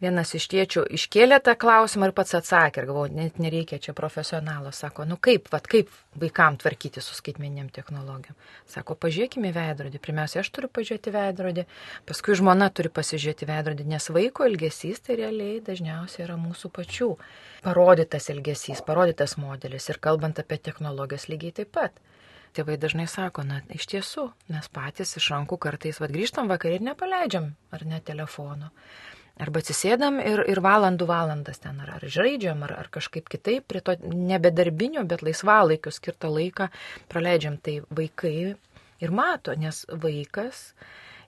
vienas 0.03 0.31
iš 0.37 0.47
tėčių 0.51 0.85
iškėlė 0.95 1.39
tą 1.43 1.55
klausimą 1.59 2.09
ir 2.09 2.13
pats 2.15 2.35
atsakė, 2.39 2.81
ir 2.81 2.87
galvoju, 2.89 3.13
net 3.15 3.39
nereikia 3.41 3.79
čia 3.83 3.93
profesionalo, 3.97 4.71
sako, 4.75 5.05
nu 5.09 5.17
kaip, 5.21 5.49
vad 5.51 5.67
kaip 5.69 5.91
vaikam 6.19 6.57
tvarkyti 6.59 7.03
su 7.03 7.17
skaitmeniniam 7.17 7.69
technologijom. 7.73 8.37
Sako, 8.69 8.95
pažiūrėkime 9.03 9.51
veidrodį, 9.55 10.01
pirmiausia, 10.03 10.41
aš 10.43 10.51
turiu 10.55 10.71
pažiūrėti 10.73 11.13
veidrodį, 11.15 11.65
paskui 12.09 12.37
žmona 12.39 12.69
turi 12.71 12.91
pasižiūrėti 12.95 13.49
veidrodį, 13.49 13.87
nes 13.91 14.09
vaiko 14.15 14.47
elgesys 14.47 15.03
tai 15.05 15.19
realiai 15.19 15.59
dažniausiai 15.65 16.25
yra 16.27 16.39
mūsų 16.39 16.71
pačių 16.75 17.13
parodytas 17.65 18.29
elgesys, 18.31 18.83
parodytas 18.87 19.35
modelis 19.41 19.89
ir 19.91 19.99
kalbant 19.99 20.39
apie 20.39 20.61
technologijas 20.69 21.27
lygiai 21.31 21.59
taip 21.61 21.75
pat. 21.75 21.99
Tėvai 22.57 22.79
dažnai 22.81 23.05
sako, 23.05 23.43
na, 23.45 23.59
iš 23.69 23.85
tiesų, 23.91 24.23
mes 24.49 24.67
patys 24.73 25.11
iš 25.19 25.27
rankų 25.35 25.59
kartais, 25.61 25.99
vad 26.01 26.09
grįžtam 26.15 26.49
vakarį 26.49 26.79
ir 26.79 26.85
nepaleidžiam, 26.87 27.51
ar 27.75 27.85
ne 27.85 27.99
telefono. 28.01 28.71
Arba 29.39 29.61
atsisėdam 29.63 30.17
ir, 30.19 30.41
ir 30.51 30.59
valandų 30.59 31.05
valandas 31.07 31.61
ten 31.63 31.77
ar, 31.79 31.93
ar 31.95 32.03
žaidžiam, 32.11 32.63
ar, 32.67 32.73
ar 32.81 32.89
kažkaip 32.91 33.29
kitaip 33.31 33.69
prie 33.71 33.79
to 33.79 33.95
nebedarbinio, 34.03 35.05
bet 35.07 35.23
laisvalaikio 35.23 35.93
skirtą 35.95 36.31
laiką 36.33 36.67
praleidžiam. 37.11 37.55
Tai 37.63 37.77
vaikai 38.01 38.33
ir 38.99 39.13
mato, 39.15 39.55
nes 39.55 39.85
vaikas 40.03 40.73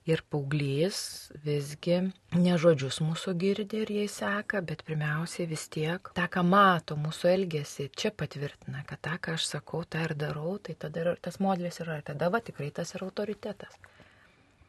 ir 0.04 0.20
paauglys 0.34 0.98
visgi 1.46 2.00
ne 2.36 2.58
žodžius 2.60 3.00
mūsų 3.06 3.34
girdi 3.38 3.80
ir 3.84 3.94
jie 3.96 4.04
seka, 4.10 4.60
bet 4.66 4.82
pirmiausiai 4.88 5.48
vis 5.48 5.64
tiek 5.72 6.12
tą, 6.16 6.26
ką 6.36 6.44
mato 6.44 6.98
mūsų 7.00 7.30
elgesį, 7.32 7.88
čia 7.96 8.12
patvirtina, 8.12 8.82
kad 8.88 9.00
tą, 9.06 9.16
ką 9.24 9.38
aš 9.38 9.48
sakau, 9.54 9.84
tą 9.88 10.04
ir 10.08 10.16
darau, 10.18 10.58
tai 10.58 10.76
tada 10.84 11.06
ir 11.06 11.12
tas 11.22 11.40
modelis 11.40 11.80
yra, 11.80 12.02
tada 12.04 12.28
va 12.34 12.42
tikrai 12.44 12.72
tas 12.76 12.92
yra 12.98 13.08
autoritetas 13.08 13.78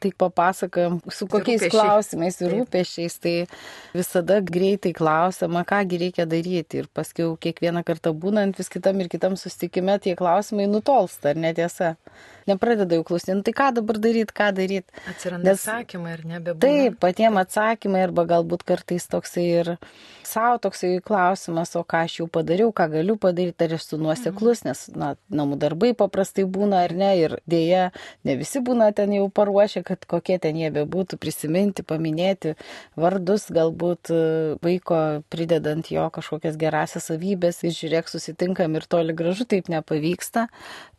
tai 0.04 0.12
papasakojom, 0.24 1.00
su 1.08 1.28
kokiais 1.32 1.64
rūpešiai. 1.64 1.74
klausimais 1.74 2.40
ir 2.42 2.54
rūpešiais, 2.58 3.16
tai 3.24 3.36
visada 3.96 4.40
greitai 4.44 4.94
klausama, 4.98 5.64
kągi 5.68 6.02
reikia 6.06 6.28
daryti. 6.30 6.84
Ir 6.84 6.90
paskui 6.94 7.30
kiekvieną 7.44 7.86
kartą 7.88 8.14
būnant 8.14 8.60
vis 8.60 8.72
kitam 8.74 9.02
ir 9.04 9.12
kitam 9.12 9.38
sustikime, 9.40 9.98
tie 10.04 10.18
klausimai 10.20 10.68
nutolsta, 10.72 11.32
ar 11.34 11.42
netiesa? 11.48 11.96
Nepradeda 12.48 12.98
jau 12.98 13.06
klausinti, 13.08 13.38
nu, 13.40 13.44
tai 13.48 13.54
ką 13.56 13.70
dabar 13.80 14.00
daryti, 14.04 14.36
ką 14.36 14.50
daryti. 14.56 15.04
Atsiranda 15.08 15.54
Nes, 15.54 15.62
atsakymai 15.64 16.18
ir 16.18 16.26
nebebūna. 16.28 16.60
Taip, 16.60 16.98
patiem 17.00 17.40
atsakymai 17.40 18.02
arba 18.04 18.26
galbūt 18.28 18.66
kartais 18.68 19.08
toksai 19.08 19.46
ir 19.62 19.70
savo 20.28 20.58
toksai 20.66 20.98
klausimas, 21.06 21.72
o 21.80 21.86
ką 21.88 22.04
aš 22.04 22.18
jau 22.20 22.28
padariau, 22.28 22.74
ką 22.76 22.90
galiu 22.98 23.16
padaryti, 23.22 23.64
ar 23.64 23.78
esu 23.78 24.00
nuoseklus, 24.02 24.66
nes 24.68 24.84
na, 24.92 25.14
namų 25.32 25.60
darbai 25.62 25.94
paprastai 25.98 26.44
būna 26.44 26.84
ar 26.84 26.96
ne 26.98 27.12
ir 27.22 27.38
dėja 27.50 27.90
ne 28.28 28.36
visi 28.40 28.60
būna 28.64 28.92
ten 28.96 29.16
jau 29.16 29.30
paruošę, 29.32 29.86
kad 29.94 30.08
kokie 30.10 30.40
ten 30.42 30.58
jie 30.60 30.72
bebūtų, 30.74 31.20
prisiminti, 31.22 31.86
paminėti 31.88 32.56
vardus, 33.00 33.48
galbūt 33.54 34.12
e, 34.14 34.22
vaiko 34.66 35.00
pridedant 35.34 35.92
jo 35.94 36.08
kažkokias 36.14 36.58
gerasias 36.60 37.12
savybės 37.12 37.62
ir 37.64 37.76
žiūrėk, 37.78 38.12
susitinkam 38.12 38.76
ir 38.80 38.90
toli 38.90 39.16
gražu 39.16 39.48
taip 39.50 39.70
nepavyksta. 39.72 40.48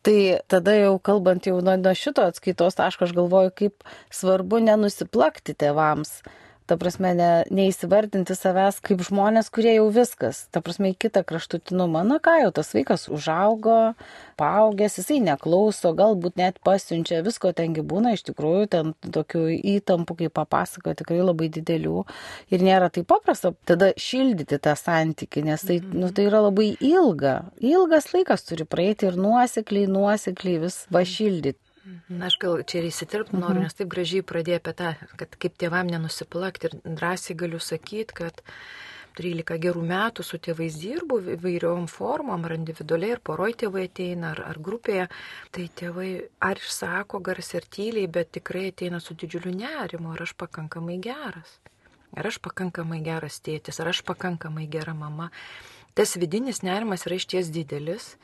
Tai 0.05 0.19
tada 0.53 0.77
jau 0.77 0.95
kalbant 1.03 1.47
jau 1.49 1.59
nuo, 1.65 1.77
nuo 1.81 1.95
šito 1.99 2.25
atskaitos 2.29 2.79
taško, 2.79 3.09
aš 3.09 3.15
galvoju, 3.17 3.53
kaip 3.57 3.87
svarbu 4.13 4.63
nenusiplakti 4.65 5.57
tėvams 5.59 6.21
ta 6.67 6.77
prasme, 6.81 7.13
ne, 7.17 7.31
neįsivardinti 7.53 8.35
savęs 8.37 8.79
kaip 8.85 9.03
žmonės, 9.05 9.51
kurie 9.53 9.75
jau 9.77 9.89
viskas, 9.93 10.45
ta 10.55 10.63
prasme, 10.65 10.95
į 10.95 10.99
kitą 11.05 11.21
kraštutinumą, 11.29 12.05
na 12.09 12.17
ką 12.25 12.39
jau 12.41 12.53
tas 12.57 12.73
vaikas 12.77 13.07
užaugo, 13.13 13.95
paaugęs, 14.41 14.97
jisai 15.01 15.21
neklauso, 15.25 15.93
galbūt 15.97 16.39
net 16.41 16.61
pasiunčia, 16.65 17.21
visko 17.27 17.53
tengi 17.57 17.85
būna, 17.85 18.15
iš 18.17 18.25
tikrųjų, 18.31 18.69
ten 18.73 18.95
tokių 19.05 19.45
įtampų, 19.75 20.19
kaip 20.23 20.37
papasakojo, 20.41 20.97
tikrai 21.03 21.21
labai 21.21 21.51
didelių. 21.53 22.07
Ir 22.55 22.65
nėra 22.65 22.89
taip 22.95 23.09
paprasta 23.13 23.53
tada 23.69 23.93
šildyti 24.01 24.61
tą 24.65 24.77
santyki, 24.79 25.45
nes 25.45 25.67
tai, 25.69 25.81
nu, 25.93 26.09
tai 26.15 26.29
yra 26.31 26.47
labai 26.49 26.73
ilga, 26.81 27.37
ilgas 27.61 28.13
laikas 28.15 28.49
turi 28.49 28.65
praeiti 28.69 29.11
ir 29.11 29.21
nuosekliai, 29.21 29.91
nuosekliai 29.91 30.65
vis 30.65 30.85
vašildyti. 30.95 31.64
Na, 32.09 32.31
aš 32.31 32.39
gal 32.41 32.63
čia 32.65 32.81
ir 32.81 32.89
įsitirpti 32.89 33.37
noriu, 33.37 33.61
mhm. 33.61 33.69
nes 33.69 33.77
taip 33.77 33.91
gražiai 33.93 34.25
pradėjai 34.25 34.61
apie 34.63 34.73
tą, 34.79 34.95
kad 35.21 35.37
kaip 35.41 35.59
tėvam 35.61 35.91
nenusiplakti 35.93 36.71
ir 36.71 36.77
drąsiai 36.85 37.37
galiu 37.45 37.61
sakyti, 37.61 38.17
kad 38.23 38.41
13 39.15 39.59
gerų 39.63 39.83
metų 39.87 40.25
su 40.27 40.41
tėvais 40.43 40.79
dirbu 40.81 41.21
įvairiom 41.37 41.85
formom, 41.91 42.47
ar 42.49 42.57
individualiai, 42.57 43.15
ar 43.15 43.21
poroj 43.29 43.53
tėvai 43.63 43.85
ateina, 43.91 44.33
ar, 44.33 44.41
ar 44.49 44.59
grupėje, 44.59 45.07
tai 45.55 45.69
tėvai 45.81 46.09
ar 46.43 46.59
išsako 46.59 47.21
garsiai 47.29 47.61
ir 47.61 47.69
tyliai, 47.77 48.09
bet 48.17 48.33
tikrai 48.41 48.67
ateina 48.73 48.99
su 49.01 49.15
didžiuliu 49.15 49.55
nerimu, 49.55 50.17
ar 50.17 50.25
aš 50.27 50.35
pakankamai 50.41 50.99
geras, 51.05 51.61
ar 52.17 52.33
aš 52.33 52.41
pakankamai 52.43 53.05
geras 53.07 53.39
tėtis, 53.45 53.79
ar 53.79 53.93
aš 53.93 54.03
pakankamai 54.09 54.67
gera 54.73 54.97
mama. 54.99 55.31
Tas 55.95 56.17
vidinis 56.19 56.65
nerimas 56.67 57.07
yra 57.07 57.21
išties 57.21 57.53
didelis 57.55 58.17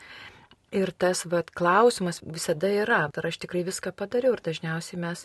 Ir 0.71 0.93
tas 0.95 1.25
vat, 1.27 1.49
klausimas 1.51 2.21
visada 2.23 2.69
yra, 2.71 3.01
ar 3.11 3.27
aš 3.27 3.41
tikrai 3.43 3.65
viską 3.67 3.91
padariau 3.97 4.37
ir 4.37 4.43
dažniausiai 4.47 5.01
mes 5.03 5.25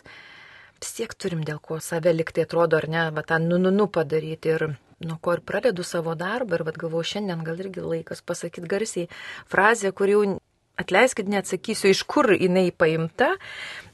vis 0.80 0.96
tiek 0.96 1.14
turim 1.14 1.44
dėl 1.46 1.60
ko 1.62 1.78
save 1.78 2.10
liktai 2.16 2.42
atrodo, 2.48 2.80
ar 2.80 2.88
ne, 2.90 3.04
va 3.14 3.22
tą 3.22 3.38
nu, 3.42 3.60
nu, 3.62 3.70
nu 3.70 3.86
padaryti 3.86 4.50
ir 4.50 4.66
nuo 5.06 5.18
ko 5.22 5.36
ir 5.36 5.44
pradedu 5.46 5.84
savo 5.86 6.16
darbą 6.18 6.58
ir 6.58 6.66
vad 6.66 6.80
galvoju, 6.82 7.10
šiandien 7.12 7.46
gal 7.46 7.62
irgi 7.62 7.84
laikas 7.84 8.24
pasakyti 8.26 8.66
garsiai 8.74 9.08
frazę, 9.46 9.92
kur 9.94 10.10
jau 10.10 10.24
atleiskit, 10.82 11.30
neatsakysiu, 11.30 11.90
iš 11.94 12.02
kur 12.10 12.32
jinai 12.34 12.68
paimta, 12.74 13.36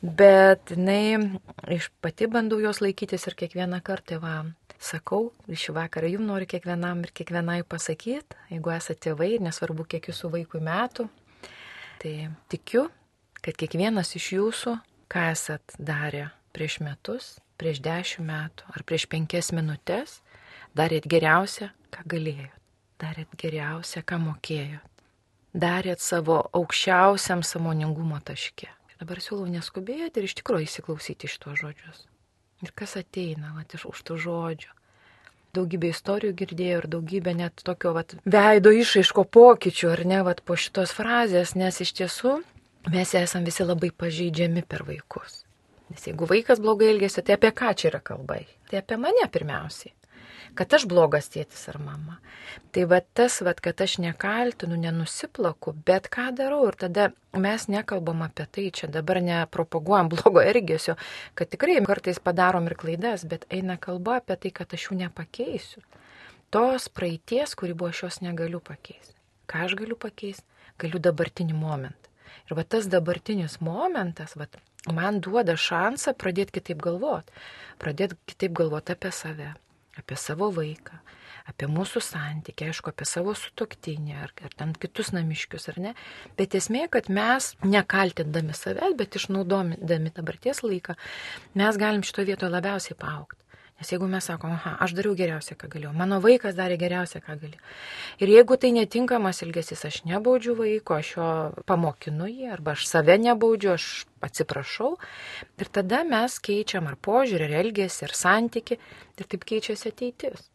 bet 0.02 0.72
jinai 0.74 1.38
iš 1.76 1.90
pati 2.00 2.32
bandau 2.32 2.58
jos 2.62 2.82
laikytis 2.82 3.28
ir 3.28 3.38
kiekvieną 3.38 3.82
kartą 3.84 4.22
va. 4.24 4.42
Sakau, 4.82 5.28
iš 5.46 5.68
vakarą 5.70 6.08
jums 6.10 6.26
noriu 6.26 6.48
kiekvienam 6.50 7.04
ir 7.04 7.12
kiekvienai 7.14 7.60
pasakyti, 7.62 8.34
jeigu 8.50 8.72
esate 8.74 9.04
tėvai, 9.04 9.36
nesvarbu 9.38 9.84
kiek 9.86 10.08
jūsų 10.10 10.30
vaikui 10.32 10.58
metų, 10.58 11.06
Tai 12.02 12.30
tikiu, 12.50 12.88
kad 13.46 13.54
kiekvienas 13.54 14.16
iš 14.18 14.32
jūsų, 14.34 14.72
ką 15.06 15.20
esat 15.30 15.74
darę 15.78 16.32
prieš 16.50 16.80
metus, 16.82 17.36
prieš 17.60 17.78
dešimt 17.84 18.26
metų 18.26 18.72
ar 18.74 18.82
prieš 18.82 19.06
penkias 19.12 19.52
minutės, 19.54 20.16
darėt 20.74 21.06
geriausia, 21.06 21.70
ką 21.94 22.02
galėjot, 22.10 22.58
darėt 22.98 23.36
geriausia, 23.38 24.02
ką 24.02 24.18
mokėjot, 24.18 25.06
darėt 25.54 26.02
savo 26.02 26.40
aukščiausiam 26.50 27.46
samoningumo 27.46 28.18
taške. 28.26 28.66
Ir 28.90 28.98
dabar 28.98 29.22
siūlau 29.22 29.46
neskubėti 29.54 30.18
ir 30.18 30.26
iš 30.26 30.40
tikrųjų 30.42 30.66
įsiklausyti 30.66 31.30
iš 31.30 31.38
tuos 31.38 31.62
žodžius. 31.62 32.06
Ir 32.66 32.74
kas 32.74 32.98
ateina, 32.98 33.54
va, 33.54 33.62
iš 33.62 33.86
už 33.86 34.02
tų 34.10 34.18
žodžių. 34.26 34.74
Daugybė 35.56 35.88
istorijų 35.92 36.32
girdėjau 36.36 36.76
ir 36.80 36.86
daugybė 36.94 37.32
net 37.36 37.58
tokio 37.68 37.90
vat, 37.92 38.14
veido 38.34 38.70
išaiško 38.72 39.26
pokyčių, 39.36 39.90
ar 39.92 40.00
ne, 40.08 40.20
vat, 40.24 40.40
po 40.48 40.56
šitos 40.56 40.94
frazės, 40.96 41.52
nes 41.60 41.80
iš 41.84 41.92
tiesų 41.98 42.38
mes 42.94 43.12
esame 43.20 43.50
visi 43.50 43.66
labai 43.68 43.90
pažeidžiami 44.02 44.64
per 44.64 44.86
vaikus. 44.88 45.42
Nes 45.92 46.08
jeigu 46.08 46.24
vaikas 46.30 46.62
blogai 46.64 46.88
elgesi, 46.94 47.20
tai 47.20 47.36
apie 47.36 47.52
ką 47.52 47.74
čia 47.76 47.90
yra 47.90 48.00
kalbai? 48.00 48.46
Tai 48.70 48.80
apie 48.80 48.96
mane 49.04 49.28
pirmiausiai 49.34 49.92
kad 50.58 50.74
aš 50.74 50.86
blogas 50.90 51.30
tėtis 51.32 51.64
ar 51.72 51.78
mama. 51.82 52.18
Tai 52.72 52.84
va 52.88 53.00
tas, 53.00 53.38
va, 53.44 53.54
kad 53.54 53.80
aš 53.84 53.98
nekaltinu, 54.02 54.76
nenusiplaku, 54.80 55.74
bet 55.86 56.08
ką 56.12 56.30
darau 56.36 56.64
ir 56.68 56.76
tada 56.80 57.10
mes 57.36 57.66
nekalbam 57.68 58.24
apie 58.26 58.46
tai, 58.46 58.66
čia 58.74 58.88
dabar 58.92 59.22
nepropaguojam 59.24 60.10
blogo 60.12 60.44
ergesio, 60.44 60.96
kad 61.38 61.52
tikrai 61.52 61.80
kartais 61.86 62.20
padarom 62.20 62.68
ir 62.68 62.76
klaidas, 62.80 63.26
bet 63.28 63.46
eina 63.50 63.78
kalba 63.80 64.20
apie 64.20 64.38
tai, 64.44 64.54
kad 64.60 64.76
aš 64.76 64.90
jų 64.90 65.00
nepakeisiu. 65.04 65.84
Tos 66.52 66.88
praeities, 66.92 67.54
kuri 67.56 67.72
buvo, 67.72 67.92
aš 67.92 68.02
jos 68.06 68.20
negaliu 68.24 68.60
pakeisti. 68.60 69.16
Ką 69.48 69.66
aš 69.66 69.76
galiu 69.78 69.96
pakeisti? 69.96 70.44
Galiu 70.80 71.00
dabartinį 71.00 71.56
momentą. 71.56 72.10
Ir 72.48 72.56
va 72.58 72.64
tas 72.64 72.88
dabartinis 72.92 73.58
momentas, 73.64 74.34
va, 74.36 74.48
man 74.92 75.20
duoda 75.24 75.54
šansą 75.56 76.12
pradėti 76.18 76.58
kitaip 76.58 76.82
galvoti. 76.84 77.32
Pradėti 77.80 78.18
kitaip 78.32 78.56
galvoti 78.58 78.92
apie 78.96 79.12
save, 79.16 79.52
apie 79.98 80.16
savo 80.16 80.48
vaiką, 80.54 80.98
apie 81.50 81.68
mūsų 81.70 82.02
santykį, 82.06 82.70
aišku, 82.70 82.92
apie 82.92 83.06
savo 83.08 83.34
sutoktinį 83.36 84.16
ar, 84.24 84.32
ar 84.46 84.56
ten 84.56 84.72
kitus 84.78 85.12
namiškius, 85.16 85.68
ar 85.72 85.80
ne. 85.86 85.94
Bet 86.38 86.56
esmė, 86.58 86.86
kad 86.92 87.10
mes 87.12 87.52
nekaltindami 87.66 88.56
savęs, 88.56 88.96
bet 88.98 89.18
išnaudodami 89.20 90.14
dabarties 90.14 90.62
laiką, 90.64 90.96
mes 91.58 91.80
galim 91.80 92.06
šitoje 92.06 92.32
vietoje 92.32 92.54
labiausiai 92.54 92.98
paaukti. 92.98 93.41
Nes 93.80 93.90
jeigu 93.90 94.06
mes 94.06 94.24
sakom, 94.28 94.52
aha, 94.54 94.76
aš 94.84 94.92
dariau 94.94 95.16
geriausią, 95.18 95.56
ką 95.58 95.68
galėjau, 95.72 95.92
mano 95.96 96.20
vaikas 96.22 96.54
darė 96.54 96.76
geriausią, 96.78 97.18
ką 97.24 97.34
galėjo. 97.40 97.62
Ir 98.22 98.30
jeigu 98.30 98.58
tai 98.62 98.70
netinkamas 98.76 99.42
ilgesys, 99.42 99.82
aš 99.88 100.02
nebaudžiu 100.06 100.54
vaiko, 100.60 101.00
aš 101.00 101.10
jo 101.16 101.30
pamokinu 101.66 102.28
jį, 102.30 102.46
arba 102.54 102.76
aš 102.76 102.86
save 102.90 103.16
nebaudžiu, 103.24 103.72
aš 103.74 103.88
atsiprašau. 104.22 104.92
Ir 105.58 105.72
tada 105.78 106.04
mes 106.06 106.38
keičiam 106.46 106.86
ar 106.92 107.00
požiūrį, 107.08 107.48
ar 107.48 107.58
elgesį, 107.64 108.06
ar 108.06 108.16
santyki, 108.20 108.78
ir 109.18 109.30
taip 109.34 109.48
keičiasi 109.50 109.90
ateitis. 109.90 110.46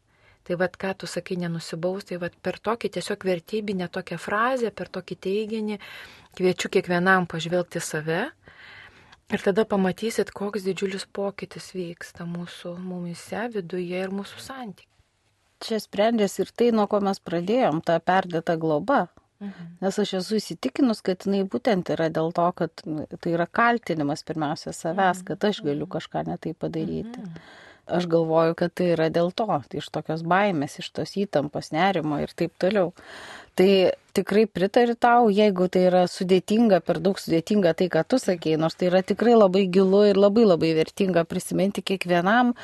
Tai 0.47 0.55
vad, 0.55 0.79
ką 0.79 0.93
tu 1.01 1.11
sakai, 1.11 1.35
nenusibaus, 1.41 2.05
tai 2.07 2.21
vad 2.21 2.35
per 2.39 2.61
tokį 2.63 2.93
tiesiog 2.95 3.25
vertybinę 3.27 3.89
tokią 3.91 4.15
frazę, 4.23 4.71
per 4.71 4.87
tokį 4.87 5.17
teiginį 5.25 5.81
kviečiu 6.39 6.71
kiekvienam 6.71 7.27
pažvelgti 7.27 7.83
save 7.83 8.29
Ir 9.27 9.43
tada 9.43 9.65
pamatysit, 9.67 10.31
koks 10.31 10.63
didžiulis 10.63 11.03
pokytis 11.11 11.73
vyksta 11.75 12.23
mūsų 12.23 12.77
mumise, 12.79 13.41
viduje 13.51 13.99
ir 14.05 14.13
mūsų 14.15 14.39
santykiai. 14.39 14.87
Čia 15.65 15.79
sprendžiasi 15.83 16.43
ir 16.45 16.51
tai, 16.53 16.67
nuo 16.71 16.85
ko 16.87 17.01
mes 17.03 17.19
pradėjom, 17.19 17.81
ta 17.83 17.97
perdėta 17.99 18.55
globa. 18.61 19.07
Mhm. 19.43 19.77
Nes 19.83 19.99
aš 20.01 20.13
esu 20.21 20.39
įsitikinus, 20.39 21.03
kad 21.05 21.27
jinai 21.27 21.43
būtent 21.45 21.91
yra 21.93 22.07
dėl 22.13 22.31
to, 22.33 22.47
kad 22.57 22.83
tai 23.21 23.33
yra 23.35 23.45
kaltinimas 23.59 24.23
pirmiausia 24.25 24.73
savęs, 24.73 25.21
mhm. 25.21 25.27
kad 25.27 25.49
aš 25.49 25.61
galiu 25.65 25.85
mhm. 25.85 25.93
kažką 25.97 26.23
netai 26.31 26.53
padaryti. 26.57 27.25
Mhm. 27.25 27.49
Aš 27.97 28.07
galvoju, 28.11 28.55
kad 28.59 28.73
tai 28.75 28.89
yra 28.95 29.07
dėl 29.13 29.29
to, 29.31 29.47
tai 29.47 29.79
iš 29.79 29.87
tokios 29.95 30.23
baimės, 30.27 30.79
iš 30.81 30.89
tos 30.91 31.13
įtampos, 31.19 31.71
nerimo 31.71 32.17
ir 32.19 32.33
taip 32.35 32.55
toliau. 32.59 32.91
Tai 33.55 33.69
tikrai 34.17 34.45
pritariu 34.49 34.97
tau, 34.99 35.29
jeigu 35.33 35.69
tai 35.71 35.85
yra 35.91 36.03
sudėtinga, 36.11 36.81
per 36.85 37.01
daug 37.03 37.19
sudėtinga 37.21 37.75
tai, 37.77 37.89
ką 37.93 38.03
tu 38.09 38.19
sakei, 38.21 38.57
nors 38.59 38.77
tai 38.77 38.89
yra 38.91 39.03
tikrai 39.05 39.37
labai 39.37 39.67
gilu 39.71 40.03
ir 40.09 40.19
labai 40.19 40.47
labai 40.47 40.73
vertinga 40.77 41.25
prisiminti 41.29 41.85
kiekvienam 41.85 42.55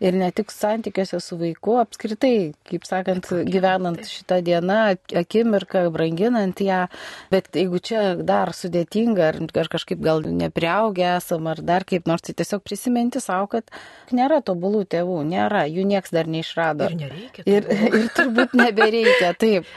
ir 0.00 0.16
ne 0.16 0.30
tik 0.32 0.52
santykiuose 0.52 1.20
su 1.20 1.36
vaiku, 1.40 1.76
apskritai, 1.82 2.52
kaip 2.68 2.86
sakant, 2.88 3.28
gyvenant 3.52 4.00
šitą 4.08 4.40
dieną, 4.44 4.78
akimirką, 5.20 5.84
branginant 5.92 6.62
ją, 6.64 6.86
bet 7.32 7.50
jeigu 7.56 7.80
čia 7.84 8.04
dar 8.16 8.54
sudėtinga 8.56 9.28
ar, 9.28 9.40
kažkaip 9.70 10.00
gal 10.04 10.24
nepriaugę 10.24 11.04
esam 11.18 11.50
ar 11.52 11.60
dar 11.64 11.84
kaip 11.88 12.08
nors, 12.08 12.24
tai 12.24 12.34
tiesiog 12.38 12.64
prisiminti 12.64 13.20
savo, 13.20 13.50
kad 13.52 13.68
nėra 14.16 14.40
tobulų 14.46 14.86
tėvų, 14.94 15.20
nėra, 15.28 15.66
jų 15.68 15.84
nieks 15.92 16.14
dar 16.16 16.30
neišrado. 16.30 16.88
Ir 16.88 16.96
nereikia. 17.04 17.44
Ir, 17.44 17.68
ir 18.00 18.08
turbūt 18.16 18.56
nebereikia, 18.62 19.34
taip. 19.36 19.68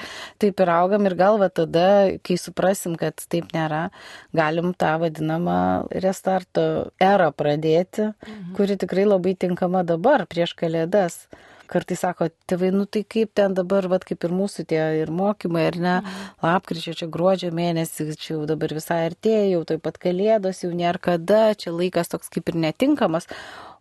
Taip 0.41 0.63
ir 0.63 0.71
augam 0.71 1.07
ir 1.10 1.17
gal 1.23 1.39
va 1.41 1.49
tada, 1.49 1.88
kai 2.25 2.38
suprasim, 2.39 2.97
kad 2.99 3.23
taip 3.31 3.53
nėra, 3.55 3.88
galim 4.36 4.73
tą 4.75 4.97
vadinamą 5.01 5.62
restarto 6.03 6.67
erą 7.01 7.31
pradėti, 7.36 8.12
mhm. 8.12 8.53
kuri 8.59 8.77
tikrai 8.83 9.07
labai 9.07 9.38
tinkama 9.39 9.86
dabar, 9.88 10.27
prieš 10.29 10.57
kalėdas 10.59 11.23
kartais 11.73 12.03
sako, 12.03 12.27
tėvai, 12.49 12.69
nu 12.75 12.86
tai 12.86 13.01
kaip 13.07 13.31
ten 13.38 13.55
dabar, 13.57 13.88
vad 13.91 14.05
kaip 14.05 14.25
ir 14.27 14.33
mūsų 14.36 14.65
tie 14.69 14.81
ir 14.99 15.12
mokymai, 15.13 15.65
ar 15.71 15.79
ne, 15.79 15.95
mhm. 16.01 16.31
lapkričio, 16.45 16.95
čia 16.99 17.09
gruodžio 17.13 17.49
mėnesį, 17.55 18.09
čia 18.19 18.36
jau 18.36 18.43
dabar 18.49 18.75
visai 18.77 19.03
artėja, 19.07 19.53
jau 19.55 19.63
taip 19.71 19.83
pat 19.88 19.97
kalėdos, 20.05 20.63
jau 20.65 20.73
nėra 20.75 21.01
kada, 21.09 21.43
čia 21.57 21.73
laikas 21.73 22.12
toks 22.13 22.29
kaip 22.33 22.51
ir 22.53 22.59
netinkamas, 22.67 23.29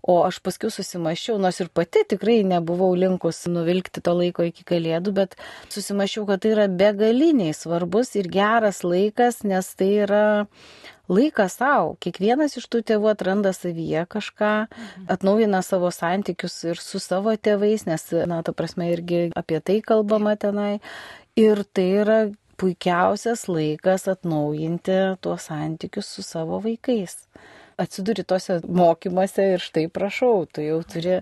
O 0.02 0.16
aš 0.26 0.40
paskui 0.42 0.66
susimašiau, 0.74 1.36
nors 1.38 1.60
ir 1.62 1.68
pati 1.70 2.00
tikrai 2.10 2.40
nebuvau 2.42 2.90
linkus 2.98 3.44
nuvilkti 3.46 4.02
to 4.02 4.14
laiko 4.18 4.42
iki 4.48 4.64
kalėdų, 4.66 5.12
bet 5.14 5.36
susimašiau, 5.70 6.24
kad 6.26 6.42
tai 6.42 6.56
yra 6.56 6.64
begaliniai 6.66 7.54
svarbus 7.54 8.10
ir 8.18 8.26
geras 8.32 8.82
laikas, 8.82 9.44
nes 9.46 9.68
tai 9.78 9.92
yra 10.08 10.24
laikas 11.06 11.54
savo. 11.60 11.94
Kiekvienas 12.02 12.58
iš 12.58 12.66
tų 12.66 12.82
tėvų 12.90 13.12
atranda 13.12 13.54
savyje 13.54 14.02
kažką, 14.10 14.52
mhm. 14.66 15.06
atnaujina 15.14 15.62
savo 15.62 15.94
santykius 15.94 16.58
ir 16.66 16.82
su 16.82 16.98
savo 16.98 17.36
tėvais, 17.38 17.86
nes, 17.86 18.08
na, 18.26 18.42
ta 18.42 18.50
prasme, 18.58 18.90
irgi 18.96 19.28
apie 19.38 19.62
tai 19.62 19.78
kalbama 19.86 20.34
tenai. 20.34 20.80
Ir 21.38 21.62
tai 21.70 21.88
yra 22.02 22.20
puikiausias 22.58 23.46
laikas 23.46 24.10
atnaujinti 24.10 24.98
tuos 25.22 25.46
santykius 25.46 26.10
su 26.10 26.26
savo 26.26 26.58
vaikais 26.66 27.20
atsiduri 27.80 28.24
tose 28.28 28.58
mokymuose 28.66 29.46
ir 29.54 29.62
štai 29.62 29.86
prašau, 29.92 30.46
tu 30.50 30.64
jau 30.64 30.78
turi 30.86 31.20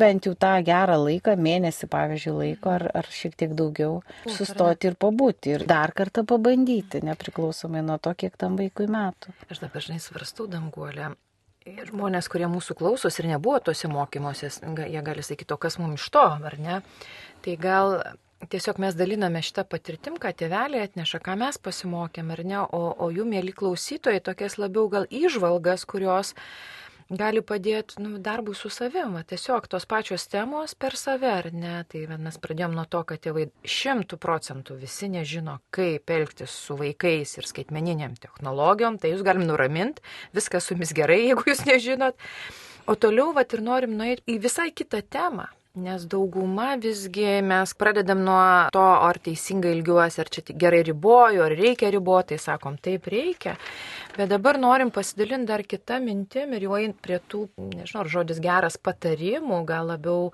bent 0.00 0.28
jau 0.28 0.34
tą 0.38 0.52
gerą 0.66 0.98
laiką, 1.02 1.36
mėnesį 1.36 1.88
pavyzdžiui 1.92 2.34
laiko 2.38 2.72
ar, 2.76 2.86
ar 3.02 3.10
šiek 3.10 3.36
tiek 3.38 3.54
daugiau, 3.58 4.00
sustoti 4.26 4.90
ir 4.90 4.98
pabūti 5.00 5.56
ir 5.56 5.66
dar 5.68 5.94
kartą 5.96 6.24
pabandyti, 6.28 7.02
nepriklausomai 7.06 7.84
nuo 7.86 7.98
to, 8.02 8.14
kiek 8.18 8.38
tam 8.40 8.58
vaikui 8.60 8.88
metų. 8.92 9.34
Aš 9.52 9.62
dabar 9.64 9.84
žinai 9.84 10.00
svarstau 10.02 10.48
danguolę. 10.50 11.12
Ir 11.68 11.86
žmonės, 11.92 12.26
kurie 12.26 12.48
mūsų 12.50 12.74
klausos 12.74 13.20
ir 13.20 13.28
nebuvo 13.30 13.60
tuose 13.62 13.86
mokymuose, 13.86 14.50
jie 14.90 15.02
gali 15.06 15.22
sakyti, 15.22 15.54
o 15.54 15.60
kas 15.62 15.78
mums 15.78 16.02
iš 16.02 16.08
to, 16.10 16.24
ar 16.50 16.56
ne? 16.58 16.80
Tai 17.44 17.54
gal 17.62 17.94
tiesiog 18.50 18.78
mes 18.82 18.96
daliname 18.98 19.42
šitą 19.44 19.64
patirtim, 19.68 20.18
ką 20.20 20.32
tėveliai 20.34 20.86
atneša, 20.88 21.20
ką 21.22 21.36
mes 21.40 21.58
pasimokėm 21.62 22.32
ar 22.34 22.44
ne, 22.46 22.60
o, 22.62 22.84
o 22.98 23.10
jų 23.14 23.26
mėly 23.28 23.54
klausytojai 23.56 24.22
tokias 24.24 24.58
labiau 24.58 24.88
gal 24.92 25.06
išvalgas, 25.10 25.86
kurios 25.88 26.34
gali 27.12 27.42
padėti 27.44 28.00
nu, 28.00 28.16
darbui 28.22 28.54
su 28.56 28.70
savim, 28.72 29.14
tiesiog 29.28 29.66
tos 29.70 29.86
pačios 29.88 30.24
temos 30.32 30.74
per 30.74 30.96
save, 30.96 31.28
ar 31.28 31.48
ne. 31.52 31.74
Tai 31.90 32.04
mes 32.16 32.38
pradėjom 32.40 32.76
nuo 32.76 32.86
to, 32.88 33.02
kad 33.08 33.20
tėvai 33.22 33.48
šimtų 33.68 34.18
procentų 34.22 34.78
visi 34.80 35.10
nežino, 35.12 35.58
kaip 35.74 36.10
elgtis 36.10 36.54
su 36.66 36.78
vaikais 36.80 37.36
ir 37.38 37.48
skaitmeniniam 37.48 38.16
technologijom, 38.20 38.98
tai 39.02 39.12
jūs 39.12 39.24
galim 39.26 39.46
nuraminti, 39.48 40.04
viskas 40.36 40.66
su 40.66 40.76
jumis 40.76 40.94
gerai, 40.96 41.20
jeigu 41.28 41.46
jūs 41.52 41.66
nežinot. 41.68 42.16
O 42.88 42.96
toliau, 42.98 43.30
vat 43.36 43.52
ir 43.54 43.62
norim 43.62 43.92
nueiti 43.98 44.24
į 44.34 44.40
visai 44.42 44.72
kitą 44.74 45.04
temą. 45.06 45.50
Nes 45.72 46.02
dauguma 46.04 46.74
visgi 46.76 47.40
mes 47.40 47.70
pradedam 47.80 48.18
nuo 48.20 48.68
to, 48.76 48.82
ar 49.08 49.16
teisingai 49.24 49.70
ilgiuosi, 49.72 50.18
ar 50.20 50.28
čia 50.28 50.56
gerai 50.64 50.82
riboju, 50.84 51.40
ar 51.46 51.54
reikia 51.56 51.88
riboti, 51.94 52.36
sakom, 52.36 52.76
taip 52.76 53.08
reikia. 53.08 53.54
Bet 54.12 54.28
dabar 54.28 54.58
norim 54.60 54.90
pasidalinti 54.92 55.48
dar 55.48 55.64
kitą 55.64 55.96
mintim 56.04 56.52
ir 56.52 56.66
jau 56.66 56.76
eint 56.76 56.98
prie 57.00 57.16
tų, 57.24 57.46
nežinau, 57.70 58.02
ar 58.04 58.12
žodis 58.12 58.42
geras 58.44 58.76
patarimų, 58.76 59.62
gal 59.64 59.88
labiau 59.94 60.28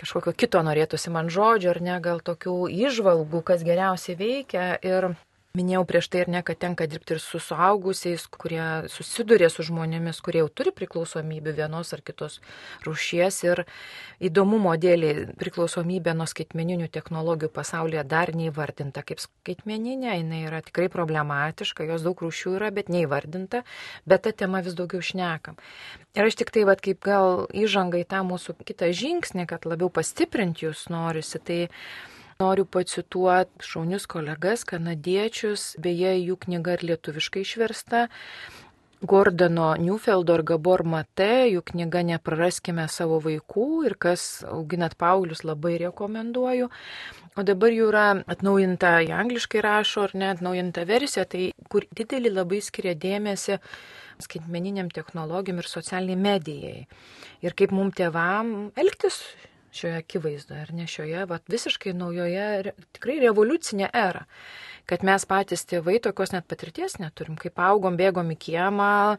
kažkokio 0.00 0.32
kito 0.32 0.64
norėtųsi 0.64 1.12
man 1.12 1.28
žodžio, 1.28 1.74
ar 1.74 1.84
ne, 1.84 2.00
gal 2.00 2.24
tokių 2.24 2.56
išvalgų, 2.88 3.44
kas 3.52 3.68
geriausiai 3.68 4.16
veikia. 4.16 4.70
Ir 4.80 5.10
Minėjau 5.56 5.86
prieš 5.88 6.10
tai 6.12 6.20
ir 6.20 6.28
ne, 6.28 6.42
kad 6.44 6.58
tenka 6.60 6.84
dirbti 6.84 7.14
ir 7.16 7.20
su 7.24 7.38
suaugusiais, 7.40 8.26
kurie 8.28 8.60
susiduria 8.92 9.48
su 9.48 9.64
žmonėmis, 9.64 10.18
kurie 10.20 10.42
jau 10.42 10.50
turi 10.52 10.74
priklausomybę 10.76 11.54
vienos 11.56 11.94
ar 11.96 12.02
kitos 12.04 12.36
rūšies. 12.84 13.38
Ir 13.48 13.62
įdomumo 14.28 14.74
dėlį 14.76 15.32
priklausomybė 15.40 16.12
nuo 16.18 16.26
skaitmeninių 16.28 16.90
technologijų 16.92 17.48
pasaulyje 17.54 18.04
dar 18.10 18.34
neįvardinta 18.36 19.00
kaip 19.08 19.24
skaitmeninė, 19.24 20.18
jinai 20.18 20.42
yra 20.50 20.60
tikrai 20.66 20.90
problematiška, 20.92 21.88
jos 21.88 22.04
daug 22.04 22.20
rūšių 22.26 22.54
yra, 22.58 22.68
bet 22.68 22.92
neįvardinta, 22.92 23.62
bet 24.04 24.26
tą 24.28 24.34
temą 24.44 24.60
vis 24.68 24.76
daugiau 24.76 25.00
šnekam. 25.00 25.56
Ir 26.12 26.28
aš 26.28 26.36
tik 26.42 26.52
tai, 26.52 26.68
vad, 26.68 26.84
kaip 26.84 27.00
gal 27.08 27.48
įžanga 27.56 28.04
į 28.04 28.06
tą 28.12 28.20
mūsų 28.28 28.58
kitą 28.68 28.92
žingsnį, 28.92 29.48
kad 29.48 29.64
labiau 29.64 29.88
pastiprinti 29.88 30.68
jūs 30.68 30.90
norisi, 30.92 31.40
tai 31.40 31.60
Noriu 32.38 32.68
pacituoti 32.70 33.66
šaunius 33.66 34.04
kolegas, 34.06 34.60
kanadiečius, 34.70 35.62
beje, 35.82 36.12
jų 36.22 36.36
knyga 36.44 36.76
ir 36.76 36.84
lietuviškai 36.92 37.40
išversta. 37.42 38.02
Gordano 39.12 39.72
Newfeldo 39.82 40.36
ir 40.38 40.44
Gabor 40.46 40.84
Mate, 40.86 41.48
jų 41.50 41.64
knyga 41.72 42.04
Nepraraskime 42.06 42.84
savo 42.94 43.18
vaikų 43.24 43.66
ir 43.90 43.96
kas 44.06 44.28
auginat 44.52 44.94
paauglius 45.02 45.42
labai 45.42 45.74
rekomenduoju. 45.82 46.70
O 47.34 47.46
dabar 47.50 47.74
jau 47.74 47.90
yra 47.90 48.06
atnaujinta, 48.22 48.94
į 49.02 49.10
angliškai 49.18 49.66
rašo, 49.66 50.06
ar 50.06 50.14
ne 50.14 50.30
atnaujinta 50.36 50.86
versija, 50.86 51.26
tai 51.26 51.50
kur 51.66 51.90
didelį 51.90 52.36
labai 52.36 52.62
skiria 52.62 52.94
dėmesį 52.94 53.58
skaitmeniniam 54.22 54.94
technologijom 54.94 55.58
ir 55.58 55.74
socialiniai 55.74 56.22
medijai. 56.30 56.80
Ir 57.42 57.58
kaip 57.58 57.74
mums 57.74 57.98
tėvam 57.98 58.70
elgtis 58.78 59.24
šioje 59.74 59.98
akivaizdoje, 60.00 60.62
ar 60.66 60.72
ne 60.74 60.86
šioje, 60.88 61.26
vat, 61.28 61.44
visiškai 61.50 61.92
naujoje, 61.96 62.74
tikrai 62.96 63.18
revoliucinė 63.24 63.90
era. 63.92 64.24
Kad 64.88 65.02
mes 65.04 65.26
patys 65.28 65.66
tėvai 65.68 65.98
tokios 66.00 66.32
net 66.32 66.46
patirties 66.48 66.96
neturim, 66.96 67.36
kaip 67.36 67.60
augom, 67.60 67.98
bėgom 68.00 68.30
į 68.32 68.38
kiemą, 68.40 69.18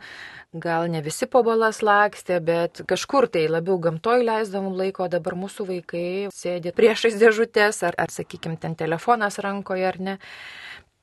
gal 0.57 0.87
ne 0.89 1.03
visi 1.05 1.27
po 1.29 1.43
balas 1.45 1.83
lakstė, 1.85 2.39
bet 2.41 2.81
kažkur 2.89 3.29
tai 3.29 3.45
labiau 3.51 3.77
gamtoj 3.83 4.25
leisdavom 4.25 4.73
laiko, 4.79 5.05
dabar 5.13 5.37
mūsų 5.37 5.67
vaikai 5.69 6.07
sėdi 6.33 6.73
priešais 6.73 7.19
dėžutės, 7.21 7.83
ar, 7.85 7.99
ar 8.01 8.09
sakykime, 8.09 8.57
ten 8.57 8.73
telefonas 8.79 9.37
rankoje, 9.45 9.85
ar 9.91 10.01
ne. 10.01 10.17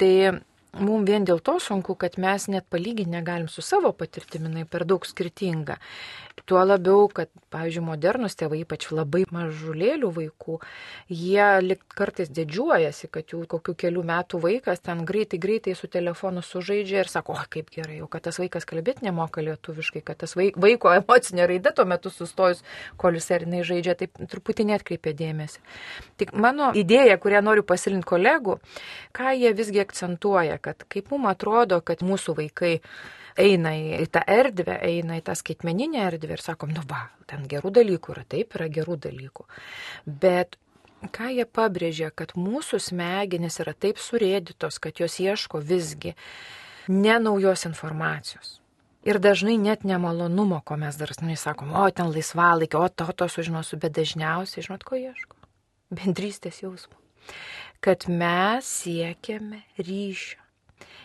Tai 0.02 0.14
mums 0.80 1.08
vien 1.08 1.24
dėl 1.26 1.40
to 1.44 1.56
sunku, 1.62 1.96
kad 1.98 2.18
mes 2.20 2.48
net 2.52 2.66
palyginti 2.70 3.12
negalim 3.12 3.48
su 3.48 3.62
savo 3.64 3.92
patirtimi, 3.96 4.64
per 4.68 4.84
daug 4.88 5.06
skirtinga. 5.06 5.78
Tuo 6.46 6.60
labiau, 6.60 7.08
kad, 7.08 7.30
pavyzdžiui, 7.50 7.82
modernus 7.82 8.36
tėvai, 8.36 8.60
ypač 8.62 8.90
labai 8.92 9.22
mažulėlių 9.32 10.10
vaikų, 10.14 10.58
jie 11.08 11.76
kartais 11.96 12.28
didžiuojasi, 12.30 13.08
kad 13.10 13.32
jų 13.32 13.40
kokių 13.50 13.72
kelių 13.80 14.02
metų 14.06 14.40
vaikas 14.44 14.84
ten 14.84 15.00
greitai, 15.08 15.40
greitai 15.42 15.74
su 15.74 15.88
telefonu 15.90 16.44
sužaidžia 16.44 17.00
ir 17.02 17.10
sako, 17.10 17.38
o 17.40 17.46
kaip 17.50 17.72
gerai, 17.72 17.96
jau 18.02 18.08
kad 18.12 18.26
tas 18.28 18.38
vaikas 18.38 18.68
kalbėti 18.68 19.06
nemoka 19.08 19.42
lietuviškai, 19.42 20.04
kad 20.04 20.20
tas 20.20 20.36
vaiko 20.36 20.92
emocinė 20.92 21.48
raida 21.48 21.72
tuo 21.74 21.88
metu 21.88 22.12
sustojus, 22.12 22.60
kol 23.00 23.16
jis 23.16 23.30
ar 23.32 23.46
jinai 23.48 23.64
žaidžia, 23.66 23.96
taip 24.04 24.20
truputį 24.20 24.68
netkreipia 24.74 25.16
dėmesį. 25.16 25.64
Tik 26.20 26.36
mano 26.36 26.70
idėja, 26.76 27.16
kurią 27.22 27.42
noriu 27.48 27.64
pasilinti 27.66 28.06
kolegų, 28.12 28.60
ką 29.16 29.32
jie 29.40 29.56
visgi 29.56 29.82
akcentuoja, 29.82 30.60
kad 30.66 30.84
kaip 30.90 31.14
mums 31.14 31.30
atrodo, 31.30 31.80
kad 31.86 32.02
mūsų 32.06 32.36
vaikai 32.42 32.74
eina 33.36 33.72
į 33.76 34.06
tą 34.12 34.22
erdvę, 34.26 34.78
eina 34.82 35.18
į 35.20 35.24
tą 35.26 35.36
skaitmeninę 35.38 36.02
erdvę 36.08 36.36
ir 36.36 36.44
sakom, 36.44 36.72
nu 36.74 36.82
va, 36.88 37.06
ten 37.30 37.46
gerų 37.48 37.72
dalykų 37.78 38.14
yra, 38.16 38.24
taip 38.28 38.56
yra 38.58 38.68
gerų 38.72 38.98
dalykų. 39.06 39.46
Bet 40.06 40.58
ką 41.12 41.30
jie 41.34 41.46
pabrėžia, 41.46 42.10
kad 42.14 42.34
mūsų 42.38 42.80
smegenys 42.82 43.60
yra 43.62 43.74
taip 43.76 44.00
surėdytos, 44.02 44.80
kad 44.82 45.02
jos 45.02 45.18
ieško 45.20 45.60
visgi 45.60 46.14
ne 46.88 47.18
naujos 47.20 47.66
informacijos. 47.68 48.60
Ir 49.06 49.20
dažnai 49.22 49.54
net 49.60 49.84
nemalonumo, 49.86 50.58
ko 50.66 50.74
mes 50.80 50.96
dar 50.98 51.12
nu, 51.22 51.36
sakom, 51.38 51.70
o 51.78 51.84
ten 51.94 52.10
laisvalaikio, 52.10 52.80
o 52.82 52.88
to 52.88 53.06
to 53.14 53.28
sužinosiu, 53.30 53.78
bet 53.78 53.94
dažniausiai, 53.94 54.64
žinot, 54.66 54.82
ko 54.82 54.98
ieško? 54.98 55.36
Bendrystės 55.94 56.64
jausmo. 56.64 56.98
Kad 57.84 58.08
mes 58.10 58.66
siekiame 58.66 59.62
ryšio 59.78 60.45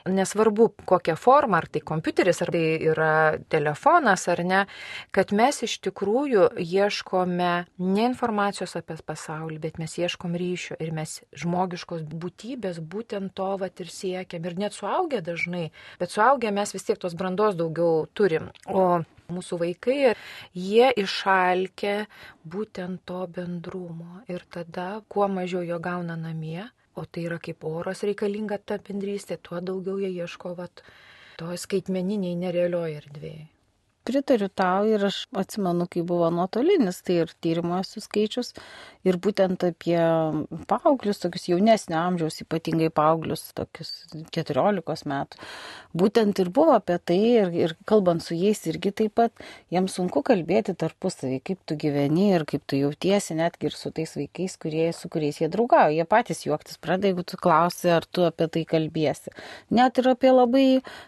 nesvarbu 0.09 0.69
kokia 0.89 1.15
forma, 1.19 1.59
ar 1.61 1.67
tai 1.71 1.81
kompiuteris, 1.85 2.41
ar 2.41 2.51
tai 2.53 2.63
yra 2.91 3.13
telefonas, 3.51 4.27
ar 4.31 4.43
ne, 4.47 4.63
kad 5.15 5.33
mes 5.35 5.61
iš 5.67 5.77
tikrųjų 5.87 6.47
ieškome 6.61 7.51
ne 7.81 8.07
informacijos 8.07 8.75
apie 8.79 8.97
pasaulį, 9.05 9.59
bet 9.61 9.79
mes 9.81 9.97
ieškom 9.99 10.35
ryšio 10.39 10.79
ir 10.81 10.93
mes 10.95 11.19
žmogiškos 11.37 12.05
būtybės 12.11 12.81
būtent 12.81 13.35
to 13.37 13.53
vat 13.61 13.83
ir 13.83 13.91
siekiam. 13.93 14.45
Ir 14.45 14.57
net 14.59 14.77
suaugę 14.77 15.21
dažnai, 15.25 15.69
bet 16.01 16.13
suaugę 16.13 16.51
mes 16.53 16.73
vis 16.75 16.87
tiek 16.87 16.99
tos 17.01 17.17
brandos 17.17 17.57
daugiau 17.59 18.05
turim. 18.17 18.49
O 18.65 19.03
mūsų 19.31 19.61
vaikai, 19.61 20.13
jie 20.53 20.91
išalkė 20.99 21.95
būtent 22.43 23.03
to 23.07 23.23
bendrumo 23.31 24.21
ir 24.31 24.43
tada 24.51 25.01
kuo 25.07 25.29
mažiau 25.31 25.63
jo 25.65 25.79
gauna 25.79 26.17
namie, 26.19 26.67
o 26.95 27.05
tai 27.05 27.25
yra 27.29 27.39
kaip 27.39 27.63
oras 27.67 28.03
reikalinga 28.07 28.59
ta 28.65 28.79
bendrystė, 28.89 29.37
tuo 29.47 29.61
daugiau 29.61 30.01
jie 30.03 30.11
ieško 30.11 30.55
vat, 30.59 30.83
to 31.39 31.51
skaitmeniniai 31.65 32.37
nerealioje 32.43 33.01
erdvėje. 33.03 33.50
Pritariu 34.01 34.47
tau 34.49 34.87
ir 34.89 35.03
aš 35.05 35.27
atsimenu, 35.37 35.85
kai 35.85 36.01
buvo 36.01 36.31
nuotolinis, 36.33 37.03
tai 37.05 37.19
ir 37.21 37.33
tyrimo 37.45 37.75
esu 37.77 38.01
skaičius 38.01 38.47
ir 39.05 39.19
būtent 39.21 39.61
apie 39.67 39.99
paauglius, 40.69 41.19
tokius 41.21 41.45
jaunesnio 41.51 41.99
amžiaus, 41.99 42.39
ypatingai 42.41 42.89
paauglius, 42.97 43.43
tokius 43.57 43.91
14 44.33 45.05
metų. 45.11 45.37
Būtent 45.93 46.41
ir 46.41 46.49
buvo 46.49 46.73
apie 46.79 46.97
tai 46.97 47.19
ir, 47.19 47.51
ir 47.53 47.75
kalbant 47.89 48.25
su 48.25 48.33
jais 48.37 48.63
irgi 48.71 48.89
taip 49.03 49.13
pat, 49.21 49.45
jiems 49.73 49.99
sunku 49.99 50.23
kalbėti 50.25 50.73
tarpusavį, 50.81 51.37
kaip 51.51 51.61
tu 51.69 51.77
gyveni 51.85 52.31
ir 52.39 52.47
kaip 52.49 52.65
tu 52.65 52.81
jautiesi, 52.81 53.37
netgi 53.37 53.69
ir 53.69 53.77
su 53.77 53.93
tais 53.93 54.17
vaikais, 54.17 54.57
kurie, 54.61 54.87
su 54.97 55.13
kuriais 55.13 55.43
jie 55.43 55.51
draugauja. 55.51 55.93
Jie 55.99 56.09
patys 56.09 56.41
juoktis 56.47 56.81
pradeda, 56.81 57.11
jeigu 57.11 57.27
tu 57.29 57.37
klausi, 57.37 57.93
ar 57.93 58.09
tu 58.09 58.25
apie 58.25 58.49
tai 58.49 58.65
kalbėsi. 58.73 59.37
Net 59.69 60.01
ir 60.01 60.09
apie 60.15 60.33
labai 60.33 60.65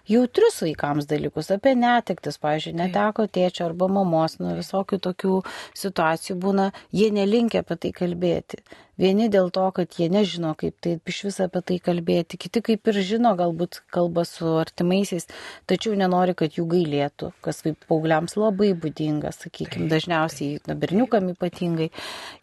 jautrius 0.09 0.61
vaikams 0.61 1.09
dalykus, 1.09 1.49
apie 1.57 1.73
netektis, 1.79 2.37
pažiūrėjau 2.37 2.82
neteko 2.83 3.27
tėčio 3.27 3.67
arba 3.69 3.89
mamos, 3.91 4.37
nu 4.39 4.55
visokių 4.59 4.99
tokių 5.07 5.41
situacijų 5.79 6.37
būna, 6.45 6.69
jie 6.95 7.09
nelinkia 7.15 7.63
apie 7.63 7.79
tai 7.85 7.93
kalbėti. 8.03 8.63
Vieni 8.93 9.25
dėl 9.33 9.47
to, 9.49 9.63
kad 9.73 9.95
jie 9.97 10.05
nežino, 10.13 10.51
kaip 10.53 10.75
tai 10.83 10.99
iš 11.09 11.19
viso 11.25 11.47
apie 11.47 11.63
tai 11.65 11.79
kalbėti, 11.81 12.37
kiti 12.37 12.61
kaip 12.61 12.89
ir 12.91 12.99
žino, 13.01 13.31
galbūt 13.39 13.79
kalba 13.89 14.21
su 14.29 14.45
artimaisiais, 14.61 15.25
tačiau 15.65 15.95
nenori, 15.97 16.35
kad 16.37 16.53
jų 16.53 16.67
gailėtų, 16.69 17.31
kas 17.41 17.63
kaip 17.65 17.87
paaugliams 17.89 18.37
labai 18.37 18.69
būdinga, 18.77 19.31
sakykime, 19.33 19.87
dažniausiai 19.89 20.59
na, 20.69 20.75
berniukam 20.77 21.31
ypatingai. 21.31 21.89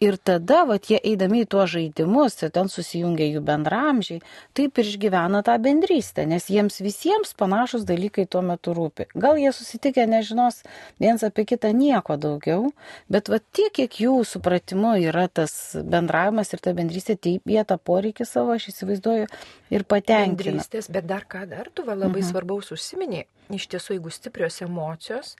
Ir 0.03 0.17
tada, 0.19 0.65
va, 0.67 0.75
jie 0.75 0.99
eidami 0.99 1.45
į 1.45 1.47
tuos 1.55 1.71
žaidimus, 1.71 2.35
ten 2.43 2.67
susijungia 2.73 3.29
jų 3.29 3.45
bendramžiai, 3.47 4.19
taip 4.57 4.83
ir 4.83 4.91
išgyvena 4.91 5.45
tą 5.47 5.55
bendrystę, 5.63 6.27
nes 6.27 6.49
jiems 6.51 6.81
visiems 6.83 7.31
panašus 7.39 7.87
dalykai 7.87 8.27
tuo 8.27 8.43
metu 8.43 8.75
rūpi. 8.75 9.07
Gal 9.15 9.39
jie 9.39 9.55
susitikę 9.55 10.03
nežinos 10.03 10.65
viens 10.99 11.23
apie 11.23 11.47
kitą 11.47 11.71
nieko 11.71 12.19
daugiau, 12.19 12.73
bet 13.07 13.31
va 13.31 13.39
tiek, 13.39 13.71
kiek 13.71 14.01
jų 14.03 14.19
supratimu 14.27 14.97
yra 15.07 15.29
tas 15.31 15.77
bendravimas, 15.79 16.40
bendravimas 16.41 16.53
ir 16.53 16.61
ta 16.61 16.73
bendrystė, 16.73 17.15
taip 17.17 17.45
jie 17.45 17.63
tą 17.65 17.77
poreikį 17.77 18.25
savo, 18.25 18.55
aš 18.55 18.69
įsivaizduoju, 18.71 19.27
ir 19.71 19.83
patenkina. 19.83 20.57
Bendrystės, 20.57 20.89
bet 20.89 21.05
dar 21.05 21.25
ką 21.25 21.47
dar 21.47 21.69
tu 21.73 21.83
va, 21.85 21.95
labai 21.95 22.21
mhm. 22.21 22.29
svarbaus 22.29 22.71
užsiminė. 22.71 23.25
Iš 23.51 23.67
tiesų, 23.67 23.97
jeigu 23.97 24.11
stiprios 24.11 24.61
emocijos, 24.61 25.35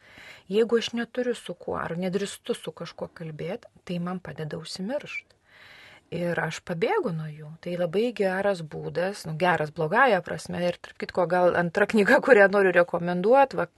jeigu 0.50 0.78
aš 0.78 0.94
neturiu 0.94 1.36
su 1.36 1.54
kuo 1.56 1.78
ar 1.80 1.98
nedristu 1.98 2.54
su 2.54 2.72
kažkuo 2.72 3.10
kalbėti, 3.14 3.68
tai 3.86 4.00
man 4.00 4.20
padeda 4.20 4.58
užsimiršti. 4.58 5.38
Ir 6.12 6.36
aš 6.36 6.60
pabėgu 6.68 7.14
nuo 7.16 7.30
jų. 7.32 7.54
Tai 7.64 7.78
labai 7.80 8.10
geras 8.12 8.60
būdas, 8.68 9.24
nu, 9.30 9.38
geras 9.40 9.72
blogąją 9.72 10.20
prasme. 10.26 10.60
Ir 10.60 10.76
tarp 10.76 10.98
kitko, 11.00 11.24
gal 11.24 11.56
antra 11.56 11.88
knyga, 11.88 12.20
kurią 12.20 12.50
noriu 12.52 12.74
rekomenduoti, 12.76 13.56
va, 13.56 13.70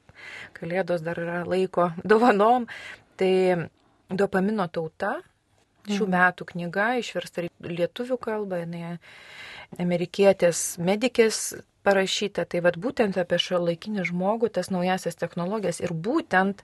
kalėdos 0.57 1.05
dar 1.05 1.21
yra 1.21 1.43
laiko 1.45 1.91
dovanom, 2.01 2.65
tai 3.21 3.69
dopamino 4.09 4.65
tauta 4.73 5.19
šių 5.89 6.05
mhm. 6.05 6.15
metų 6.15 6.49
knyga, 6.53 6.87
išversta 7.01 7.47
lietuvių 7.63 8.19
kalba, 8.21 8.63
jinai 8.63 8.97
amerikietės 9.81 10.73
medikės 10.81 11.53
parašyta, 11.83 12.45
tai 12.47 12.61
vad 12.63 12.77
būtent 12.79 13.17
apie 13.19 13.37
šio 13.41 13.59
laikinį 13.63 14.05
žmogų, 14.07 14.49
tas 14.55 14.69
naujasias 14.73 15.17
technologijas 15.19 15.81
ir 15.83 15.91
būtent, 15.91 16.63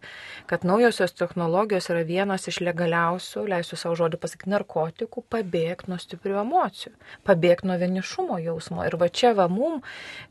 kad 0.50 0.64
naujosios 0.68 1.14
technologijos 1.18 1.90
yra 1.92 2.06
vienos 2.08 2.48
iš 2.50 2.62
legaliausių, 2.64 3.44
leisiu 3.52 3.80
savo 3.80 3.98
žodį 4.00 4.20
pasakyti, 4.22 4.54
narkotikų, 4.54 5.26
pabėgti 5.34 5.92
nuo 5.92 6.00
stiprių 6.02 6.40
emocijų, 6.44 6.94
pabėgti 7.28 7.70
nuo 7.70 7.80
vienišumo 7.82 8.40
jausmo. 8.46 8.86
Ir 8.88 8.96
va 9.02 9.12
čia 9.12 9.34
va 9.38 9.50
mum, 9.52 9.82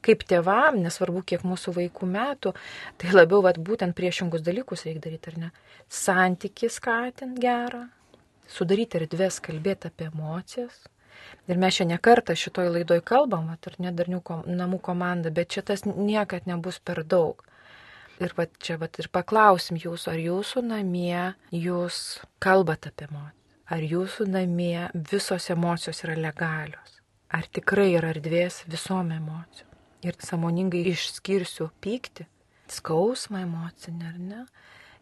kaip 0.05 0.25
tėvam, 0.29 0.81
nesvarbu 0.87 1.25
kiek 1.29 1.45
mūsų 1.45 1.77
vaikų 1.83 2.09
metų, 2.09 2.57
tai 2.97 3.13
labiau 3.13 3.45
va 3.45 3.53
būtent 3.53 3.97
priešingus 3.99 4.45
dalykus 4.47 4.89
reikia 4.89 5.05
daryti, 5.11 5.35
ar 5.35 5.41
ne? 5.45 5.55
Santykį 5.93 6.73
skatinti 6.73 7.45
gerą, 7.45 7.87
sudaryti 8.49 9.03
erdvės 9.03 9.41
kalbėti 9.45 9.91
apie 9.91 10.09
emocijas, 10.09 10.87
Ir 11.49 11.57
mes 11.61 11.77
šią 11.79 11.87
nekartą 11.89 12.35
šitoj 12.37 12.69
laidoj 12.75 13.01
kalbam, 13.09 13.49
ar 13.55 13.77
nedarnių 13.85 14.21
kom, 14.25 14.43
namų 14.61 14.81
komanda, 14.85 15.33
bet 15.39 15.57
šitas 15.57 15.87
niekad 15.89 16.49
nebus 16.51 16.79
per 16.91 17.01
daug. 17.15 17.43
Ir 18.19 18.35
va 18.37 18.49
čia 18.65 18.77
va 18.83 18.89
ir 18.99 19.09
paklausim 19.15 19.79
jūsų, 19.81 20.11
ar 20.13 20.21
jūsų 20.25 20.63
namie 20.67 21.23
jūs 21.55 21.99
kalbate 22.45 22.93
apie 22.93 23.07
emocijas. 23.09 23.35
Ar 23.69 23.85
jūsų 23.85 24.27
namie 24.33 24.89
visos 25.13 25.51
emocijos 25.53 26.03
yra 26.07 26.17
legalios. 26.19 26.95
Ar 27.29 27.45
tikrai 27.53 27.91
yra 27.99 28.15
erdvės 28.15 28.63
visom 28.67 29.13
emocijom. 29.13 29.69
Ir 30.05 30.17
samoningai 30.25 30.87
išskirsiu 30.93 31.69
pyktį, 31.85 32.25
skausmą 32.73 33.43
emocinį, 33.45 34.09
ar 34.09 34.19
ne? 34.31 34.45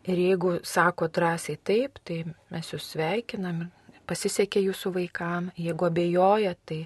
Ir 0.06 0.20
jeigu 0.22 0.58
sako 0.62 1.08
drąsiai 1.10 1.58
taip, 1.66 1.98
tai 2.06 2.20
mes 2.54 2.68
jūs 2.70 2.92
sveikinam 2.92 3.66
pasisekė 4.06 4.62
jūsų 4.68 4.92
vaikam. 4.94 5.50
Jeigu 5.58 5.88
abejoja, 5.88 6.54
tai 6.68 6.84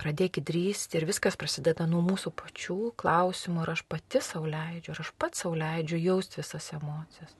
pradėkit 0.00 0.46
drįsti 0.48 0.98
ir 0.98 1.06
viskas 1.08 1.36
prasideda 1.36 1.86
nuo 1.88 2.02
mūsų 2.04 2.32
pačių 2.36 2.78
klausimų, 3.00 3.62
ar 3.64 3.74
aš 3.74 3.82
pati 3.88 4.22
sauliaidžiu, 4.24 4.94
ar 4.94 5.02
aš 5.04 5.12
pats 5.20 5.44
sauliaidžiu 5.44 6.00
jausti 6.00 6.40
visas 6.40 6.70
emocijas. 6.76 7.36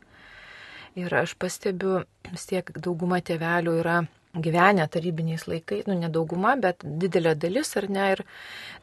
Ir 0.96 1.12
aš 1.12 1.34
pastebiu, 1.40 2.02
vis 2.30 2.46
tiek 2.48 2.70
dauguma 2.76 3.20
tėvelių 3.20 3.74
yra 3.82 3.98
gyvenę 4.42 4.86
tarybiniais 4.92 5.46
laikais, 5.48 5.86
nu 5.88 5.96
nedauguma, 5.98 6.54
bet 6.60 6.84
didelė 6.84 7.34
dalis 7.38 7.72
ar 7.80 7.88
ne, 7.92 8.06
ir 8.16 8.22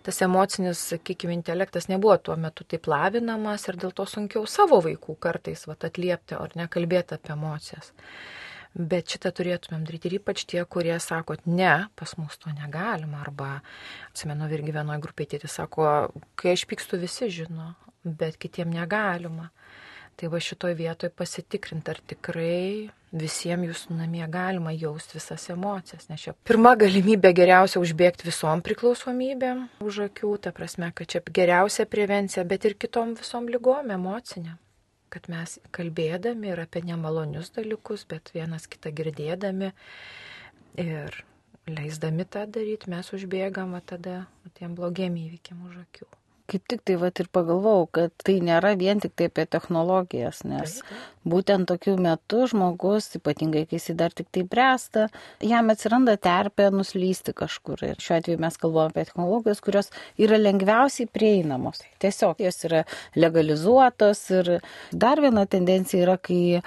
tas 0.05 0.21
emocinis, 0.25 0.81
sakykime, 0.93 1.35
intelektas 1.37 1.89
nebuvo 1.91 2.17
tuo 2.17 2.37
metu 2.39 2.65
taip 2.67 2.87
lavinamas 2.91 3.67
ir 3.69 3.79
dėl 3.81 3.93
to 3.95 4.05
sunkiau 4.09 4.47
savo 4.49 4.81
vaikų 4.85 5.17
kartais 5.23 5.67
vat, 5.69 5.85
atliepti 5.87 6.37
ar 6.39 6.55
nekalbėti 6.59 7.17
apie 7.17 7.35
emocijas. 7.35 7.93
Bet 8.73 9.11
šitą 9.13 9.29
turėtumėm 9.37 9.83
daryti 9.85 10.09
ir 10.09 10.15
ypač 10.17 10.47
tie, 10.49 10.63
kurie 10.65 10.95
sako, 10.97 11.35
ne, 11.45 11.73
pas 11.93 12.15
mus 12.17 12.39
to 12.41 12.49
negalima. 12.57 13.19
Arba, 13.21 13.59
atsimenu, 14.09 14.47
irgi 14.49 14.73
vienoje 14.73 15.03
grupėje 15.03 15.35
tėtis 15.35 15.59
sako, 15.59 15.85
kai 16.41 16.55
aš 16.57 16.65
pykstu, 16.71 16.97
visi 16.97 17.29
žino, 17.29 17.75
bet 18.03 18.39
kitiem 18.41 18.73
negalima. 18.73 19.51
Tai 20.17 20.29
va 20.29 20.39
šitoj 20.43 20.75
vietoj 20.77 21.09
pasitikrinti, 21.17 21.89
ar 21.89 21.99
tikrai 22.05 22.91
visiems 23.13 23.69
jūsų 23.69 23.95
namie 23.97 24.25
galima 24.29 24.73
jausti 24.73 25.17
visas 25.17 25.45
emocijas. 25.53 26.07
Nes 26.09 26.21
čia 26.25 26.33
pirma 26.47 26.73
galimybė 26.79 27.33
geriausia 27.37 27.81
užbėgti 27.81 28.27
visom 28.29 28.61
priklausomybėm 28.65 29.67
už 29.85 30.03
akių, 30.07 30.35
ta 30.45 30.53
prasme, 30.55 30.91
kad 30.95 31.09
čia 31.13 31.23
geriausia 31.39 31.85
prevencija, 31.89 32.45
bet 32.45 32.69
ir 32.69 32.77
kitom 32.77 33.15
visom 33.19 33.49
lygom 33.49 33.93
emocinėm. 33.93 34.57
Kad 35.13 35.29
mes 35.29 35.59
kalbėdami 35.73 36.49
ir 36.49 36.63
apie 36.63 36.81
nemalonius 36.85 37.53
dalykus, 37.53 38.07
bet 38.09 38.33
vienas 38.33 38.65
kitą 38.65 38.89
girdėdami 38.97 39.69
ir 40.81 41.21
leisdami 41.69 42.25
tą 42.25 42.47
daryti, 42.49 42.89
mes 42.89 43.13
užbėgam 43.13 43.77
tada 43.85 44.25
tiem 44.57 44.73
blogiem 44.77 45.15
įvykiam 45.21 45.61
už 45.69 45.83
akių. 45.85 46.09
Kaip 46.53 46.67
tik 46.69 46.83
tai 46.85 46.95
vat 47.01 47.17
ir 47.17 47.25
pagalvojau, 47.33 47.87
kad 47.97 48.11
tai 48.21 48.35
nėra 48.45 48.75
vien 48.77 48.99
tik 49.01 49.15
tai 49.17 49.25
apie 49.31 49.47
technologijas, 49.49 50.43
nes 50.45 50.75
būtent 51.25 51.65
tokiu 51.71 51.95
metu 51.97 52.43
žmogus, 52.51 53.07
ypatingai 53.17 53.63
kai 53.65 53.79
jis 53.79 53.95
dar 53.97 54.13
tik 54.13 54.29
tai 54.29 54.43
bręsta, 54.45 55.07
jam 55.41 55.73
atsiranda 55.73 56.13
terpė 56.21 56.67
nuslysti 56.75 57.33
kažkur. 57.33 57.81
Ir 57.87 57.97
šiuo 58.03 58.19
atveju 58.19 58.43
mes 58.45 58.59
kalbame 58.61 58.93
apie 58.93 59.07
technologijas, 59.07 59.63
kurios 59.65 59.89
yra 60.21 60.37
lengviausiai 60.37 61.09
prieinamos. 61.09 61.81
Tiesiog 62.03 62.43
jos 62.45 62.67
yra 62.69 62.83
legalizuotos 63.17 64.21
ir 64.37 64.57
dar 64.93 65.23
viena 65.25 65.47
tendencija 65.49 66.05
yra, 66.05 66.19
kai 66.21 66.61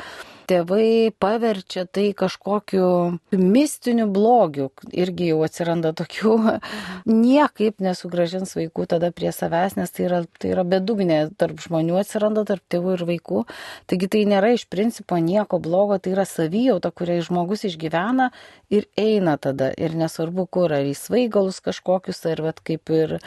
tėvai 0.49 1.13
paverčia 1.19 1.85
tai 1.91 2.11
kažkokiu 2.17 2.87
mistiniu 3.35 4.07
blogiu. 4.13 4.69
Irgi 4.95 5.31
jau 5.33 5.41
atsiranda 5.47 5.93
tokių, 5.97 6.37
niekaip 7.27 7.83
nesugražins 7.85 8.55
vaikų 8.57 8.87
tada 8.95 9.11
prie 9.15 9.33
savęs, 9.35 9.77
nes 9.81 9.93
tai 9.93 10.07
yra, 10.09 10.23
tai 10.41 10.53
yra 10.55 10.65
bedugnė 10.67 11.21
tarp 11.39 11.61
žmonių 11.65 11.99
atsiranda, 12.01 12.47
tarp 12.49 12.65
tėvų 12.73 12.97
ir 12.97 13.05
vaikų. 13.11 13.43
Taigi 13.91 14.11
tai 14.13 14.23
nėra 14.31 14.53
iš 14.57 14.67
principo 14.73 15.19
nieko 15.23 15.61
blogo, 15.63 15.99
tai 15.99 16.15
yra 16.15 16.27
savijauta, 16.29 16.93
kurią 16.95 17.19
žmogus 17.27 17.67
išgyvena 17.69 18.31
ir 18.71 18.87
eina 18.99 19.37
tada. 19.43 19.73
Ir 19.77 19.99
nesvarbu, 19.99 20.47
kur, 20.51 20.75
ar 20.75 20.87
į 20.87 20.95
svaigalus 20.99 21.61
kažkokius, 21.65 22.23
ar 22.31 22.43
vat, 22.47 22.63
kaip 22.67 22.95
ir 22.95 23.19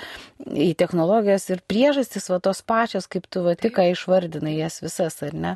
į 0.48 0.72
technologijas 0.80 1.50
ir 1.52 1.64
priežastis 1.68 2.30
va 2.32 2.40
tos 2.44 2.64
pačios, 2.66 3.08
kaip 3.12 3.28
tu 3.32 3.44
va 3.46 3.56
tik 3.60 3.80
išvardinai 3.80 4.58
jas 4.58 4.80
visas, 4.84 5.20
ar 5.26 5.36
ne. 5.36 5.56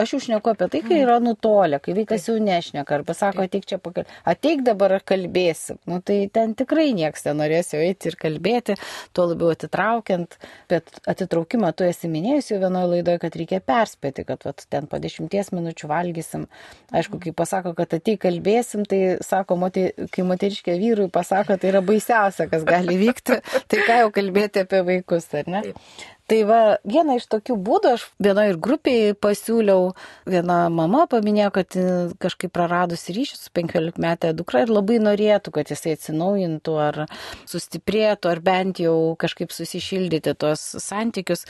Aš 0.00 0.16
jau 0.16 0.22
šneku 0.28 0.52
apie 0.52 0.68
tai, 0.72 0.82
kai 0.86 1.03
yra 1.04 1.20
nutolę, 1.22 1.78
kai 1.84 1.94
vaikas 1.96 2.28
jau 2.28 2.36
nešneka 2.42 2.98
ar 2.98 3.04
pasako, 3.06 3.44
ateik 3.46 3.66
čia 3.68 3.78
pakalbėti, 3.82 4.16
ateik 4.34 4.64
dabar 4.66 4.96
kalbėsim. 5.06 5.78
Nu, 5.90 6.00
tai 6.04 6.24
ten 6.32 6.54
tikrai 6.58 6.90
nieks 6.96 7.26
nenorės 7.28 7.74
jau 7.74 7.82
eiti 7.84 8.10
ir 8.10 8.18
kalbėti, 8.20 8.76
tuo 9.16 9.28
labiau 9.30 9.52
atitraukiant, 9.54 10.38
bet 10.72 10.90
atitraukimą 11.10 11.72
tu 11.76 11.86
esi 11.86 12.10
minėjus 12.10 12.52
jau 12.52 12.60
vienoje 12.62 12.90
laidoje, 12.94 13.22
kad 13.22 13.38
reikia 13.40 13.60
perspėti, 13.64 14.26
kad 14.28 14.44
vat, 14.48 14.64
ten 14.72 14.88
po 14.90 15.00
dešimties 15.02 15.52
minučių 15.54 15.90
valgysim. 15.92 16.48
Aišku, 16.94 17.20
kai 17.22 17.34
pasako, 17.36 17.74
kad 17.78 17.94
ateik 17.96 18.22
kalbėsim, 18.24 18.84
tai 18.88 19.02
sako, 19.24 19.58
moter, 19.60 19.92
kai 20.14 20.26
moteriškė 20.26 20.78
vyrui 20.80 21.10
pasako, 21.12 21.58
tai 21.60 21.72
yra 21.72 21.84
baisiausia, 21.84 22.48
kas 22.50 22.66
gali 22.68 22.98
vykti, 23.00 23.40
tai 23.70 23.84
ką 23.86 24.02
jau 24.04 24.10
kalbėti 24.14 24.64
apie 24.64 24.84
vaikus, 24.86 25.30
ar 25.36 25.50
ne? 25.50 25.64
Taip. 25.68 26.12
Tai 26.24 26.38
va, 26.48 26.58
vieną 26.88 27.18
iš 27.18 27.26
tokių 27.28 27.54
būdų 27.60 27.90
aš 27.98 28.04
vienoje 28.24 28.54
ir 28.54 28.58
grupėje 28.64 29.16
pasiūliau, 29.20 29.90
viena 30.24 30.70
mama 30.72 31.02
paminėjo, 31.12 31.50
kad 31.52 31.76
kažkaip 32.24 32.52
praradusi 32.56 33.12
ryšį 33.12 33.36
su 33.36 33.50
15 33.52 34.00
metė 34.00 34.30
dukra 34.32 34.62
ir 34.64 34.72
labai 34.72 34.96
norėtų, 35.04 35.52
kad 35.52 35.68
jisai 35.68 35.98
atsinaujintų 35.98 36.76
ar 36.80 37.00
sustiprėtų, 37.44 38.30
ar 38.32 38.40
bent 38.46 38.80
jau 38.80 38.96
kažkaip 39.20 39.52
susišildyti 39.52 40.32
tuos 40.40 40.62
santykius. 40.80 41.44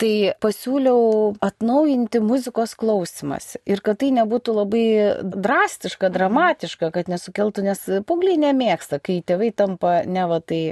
Tai 0.00 0.12
pasiūliau 0.40 1.32
atnaujinti 1.44 2.22
muzikos 2.24 2.72
klausimas 2.80 3.58
ir 3.68 3.80
kad 3.84 3.98
tai 4.00 4.08
nebūtų 4.16 4.54
labai 4.56 4.84
drastiška, 5.20 6.08
dramatiška, 6.12 6.88
kad 6.92 7.08
nesukeltų, 7.12 7.64
nes 7.66 7.82
paaugliai 8.08 8.36
nemėgsta, 8.40 9.00
kai 9.00 9.18
tėvai 9.24 9.50
tampa 9.56 9.98
ne 10.08 10.24
va 10.28 10.40
tai 10.40 10.62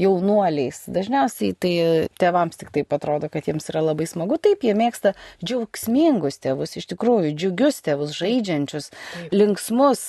jaunuoliais. 0.00 0.84
Dažniausiai 0.92 1.56
tai 1.60 1.74
tėvams 2.20 2.60
tik 2.60 2.72
taip 2.76 2.88
atrodo, 2.98 3.30
kad 3.32 3.48
jiems 3.48 3.70
yra 3.72 3.82
labai 3.86 4.08
smagu. 4.10 4.38
Taip, 4.42 4.66
jie 4.66 4.74
mėgsta 4.78 5.14
džiaugsmingus 5.42 6.40
tėvus, 6.44 6.76
iš 6.80 6.90
tikrųjų, 6.92 7.34
džiugius 7.38 7.82
tėvus, 7.86 8.14
žaidžiančius, 8.18 8.90
Taip. 8.92 9.34
linksmus. 9.34 10.08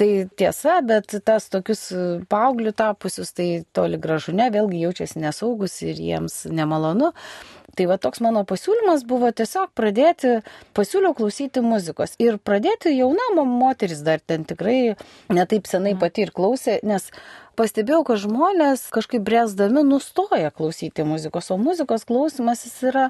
Tai 0.00 0.10
tiesa, 0.40 0.78
bet 0.86 1.12
tas 1.26 1.50
tokius 1.52 1.90
paauglių 2.32 2.72
tapusius, 2.72 3.34
tai 3.36 3.48
toli 3.76 3.98
gražu 4.00 4.32
ne, 4.32 4.46
vėlgi 4.52 4.80
jaučiasi 4.86 5.20
nesaugus 5.20 5.74
ir 5.84 6.00
jiems 6.00 6.46
nemalonu. 6.48 7.10
Tai 7.76 7.86
va 7.86 7.96
toks 8.02 8.22
mano 8.24 8.42
pasiūlymas 8.48 9.04
buvo 9.08 9.30
tiesiog 9.36 9.70
pradėti, 9.78 10.40
pasiūliau 10.76 11.14
klausyti 11.16 11.62
muzikos 11.62 12.16
ir 12.22 12.40
pradėti 12.42 12.92
jauna 12.96 13.44
moteris 13.46 14.02
dar 14.06 14.20
ten 14.20 14.44
tikrai 14.48 14.96
netaip 15.30 15.68
senai 15.70 15.94
mhm. 15.94 16.00
pati 16.02 16.26
ir 16.26 16.34
klausė, 16.34 16.80
nes 16.82 17.10
pastebėjau, 17.60 18.00
kad 18.08 18.20
žmonės 18.24 18.86
kažkaip 18.94 19.22
brėsdami 19.26 19.84
nustoja 19.86 20.50
klausyti 20.54 21.04
muzikos, 21.06 21.50
o 21.52 21.58
muzikos 21.60 22.06
klausimas 22.08 22.64
jis 22.66 22.76
yra, 22.90 23.06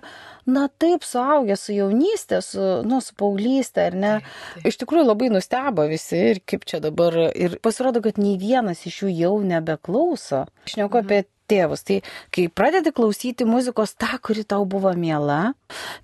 na 0.51 0.67
taip, 0.83 1.07
suaugęs 1.07 1.67
su 1.69 1.77
jaunystė, 1.77 2.43
su, 2.45 2.69
nu, 2.87 3.01
su 3.05 3.17
paauglystė, 3.21 3.89
ar 3.93 3.99
ne? 3.99 4.15
Taip, 4.21 4.39
taip. 4.57 4.71
Iš 4.73 4.81
tikrųjų 4.83 5.09
labai 5.09 5.31
nustebo 5.33 5.87
visi 5.91 6.23
ir 6.35 6.43
kaip 6.51 6.67
čia 6.69 6.83
dabar, 6.83 7.17
ir 7.31 7.61
pasirodo, 7.65 8.03
kad 8.05 8.19
nei 8.21 8.37
vienas 8.41 8.83
iš 8.91 9.05
jų 9.05 9.15
jau 9.15 9.35
nebeklauso. 9.47 10.47
Aš 10.67 10.81
neku 10.81 10.99
mhm. 10.99 11.07
apie 11.07 11.23
tėvus. 11.51 11.83
Tai 11.87 11.99
kai 12.35 12.47
pradedi 12.53 12.93
klausyti 12.95 13.47
muzikos 13.49 13.97
tą, 13.99 14.19
kuri 14.25 14.45
tau 14.49 14.67
buvo 14.71 14.93
miela, 14.99 15.41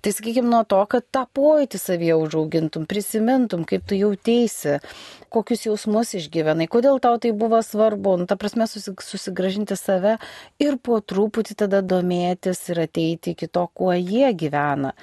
tai 0.03 0.13
sakykime 0.15 0.51
nuo 0.51 0.63
to, 0.67 0.81
kad 0.91 1.07
tą 1.13 1.25
pojūtį 1.37 1.81
savyje 1.81 2.17
užaugintum, 2.19 2.87
prisimintum, 2.89 3.63
kaip 3.67 3.87
tu 3.87 3.99
jautėsi, 3.99 4.77
kokius 5.33 5.67
jausmus 5.67 6.15
išgyvenai, 6.19 6.69
kodėl 6.71 7.01
tau 7.03 7.15
tai 7.21 7.33
buvo 7.35 7.61
svarbu, 7.63 8.17
nu, 8.21 8.27
ta 8.29 8.37
prasme 8.39 8.67
susigražinti 8.67 9.77
save 9.79 10.17
ir 10.63 10.77
po 10.83 10.99
truputį 10.99 11.57
tada 11.63 11.81
domėtis 11.85 12.63
ir 12.71 12.85
ateiti 12.87 13.35
iki 13.35 13.49
to, 13.51 13.67
kuo 13.73 13.95
jie 13.95 14.31
gyvena. 14.37 14.93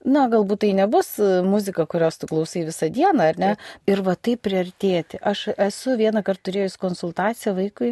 Na, 0.00 0.24
galbūt 0.32 0.62
tai 0.62 0.70
nebus 0.72 1.18
muzika, 1.44 1.84
kurios 1.84 2.16
tu 2.16 2.28
klausai 2.30 2.62
visą 2.64 2.88
dieną, 2.88 3.24
ar 3.34 3.40
ne? 3.40 3.50
Ir 3.84 4.00
va 4.06 4.14
taip 4.16 4.40
priartėti. 4.46 5.20
Aš 5.20 5.50
esu 5.60 5.92
vieną 6.00 6.22
kartą 6.24 6.48
turėjus 6.48 6.78
konsultaciją 6.80 7.52
vaikui, 7.58 7.90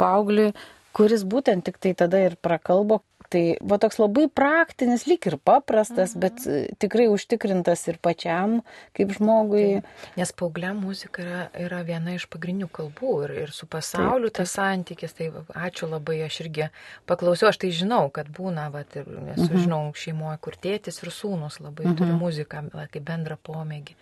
paaugliui, 0.00 0.54
kuris 0.96 1.24
būtent 1.28 1.66
tik 1.66 1.78
tai 1.82 1.94
tada 1.98 2.20
ir 2.26 2.36
prakalbo. 2.40 3.02
Tai 3.30 3.42
va 3.62 3.76
toks 3.78 4.00
labai 4.00 4.24
praktinis, 4.26 5.04
lyg 5.06 5.22
ir 5.30 5.36
paprastas, 5.38 6.16
mhm. 6.16 6.22
bet 6.24 6.78
tikrai 6.82 7.04
užtikrintas 7.12 7.84
ir 7.86 8.00
pačiam 8.02 8.56
kaip 8.96 9.12
žmogui. 9.14 9.84
Taip. 9.84 10.08
Nes 10.18 10.32
paaugliam 10.34 10.80
muzika 10.82 11.22
yra, 11.22 11.44
yra 11.54 11.78
viena 11.86 12.16
iš 12.16 12.26
pagrindinių 12.32 12.66
kalbų 12.74 13.12
ir, 13.28 13.34
ir 13.44 13.52
su 13.54 13.68
pasauliu 13.70 14.32
taip, 14.32 14.40
taip. 14.40 14.40
tas 14.40 14.56
santykis. 14.58 15.14
Tai 15.14 15.30
ačiū 15.68 15.86
labai, 15.92 16.18
aš 16.26 16.40
irgi 16.42 16.66
paklausiau, 17.06 17.52
aš 17.52 17.60
tai 17.62 17.70
žinau, 17.76 18.02
kad 18.10 18.32
būna, 18.34 18.66
va, 18.74 18.82
ir, 18.98 19.06
nes 19.06 19.44
mhm. 19.44 19.62
žinau 19.62 19.82
šeimoje, 19.94 20.40
kur 20.42 20.58
tėtis 20.66 20.98
ir 21.04 21.14
sūnus 21.14 21.60
labai 21.62 21.86
mhm. 21.86 22.00
turi 22.02 22.16
muziką, 22.18 22.64
va, 22.74 22.88
kaip 22.90 23.06
bendrą 23.06 23.38
pomėgį. 23.46 23.94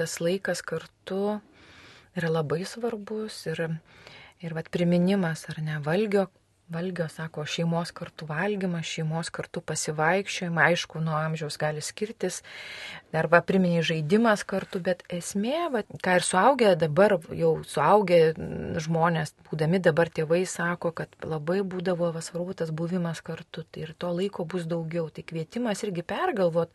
Tas 0.00 0.16
laikas 0.24 0.64
kartu 0.64 1.36
yra 2.16 2.32
labai 2.32 2.62
svarbus 2.64 3.42
ir 3.50 3.66
Ir 4.44 4.54
vad 4.56 4.68
priminimas, 4.72 5.46
ar 5.48 5.62
ne, 5.64 5.80
valgio 5.84 6.28
valgio, 6.68 7.08
sako, 7.08 7.44
šeimos 7.44 7.92
kartu 7.92 8.26
valgymas, 8.26 8.86
šeimos 8.88 9.28
kartu 9.34 9.60
pasivaikščiojimai, 9.60 10.70
aišku, 10.72 11.00
nuo 11.04 11.16
amžiaus 11.18 11.58
gali 11.60 11.82
skirtis, 11.84 12.40
dar 13.12 13.28
va 13.32 13.42
priminiai 13.44 13.84
žaidimas 13.84 14.44
kartu, 14.48 14.80
bet 14.84 15.04
esmė, 15.12 15.56
va, 15.74 15.84
ką 16.04 16.16
ir 16.18 16.24
suaugę 16.24 16.72
dabar, 16.80 17.18
jau 17.36 17.52
suaugę 17.68 18.20
žmonės, 18.86 19.34
būdami 19.50 19.82
dabar 19.84 20.08
tėvai 20.08 20.44
sako, 20.48 20.94
kad 21.02 21.12
labai 21.24 21.60
būdavo 21.60 22.12
svarbu 22.16 22.56
tas 22.62 22.72
buvimas 22.72 23.20
kartu 23.24 23.66
tai 23.68 23.84
ir 23.88 23.94
to 23.98 24.12
laiko 24.14 24.48
bus 24.48 24.64
daugiau. 24.70 25.10
Tai 25.12 25.26
kvietimas 25.26 25.84
irgi 25.84 26.06
pergalvot 26.06 26.72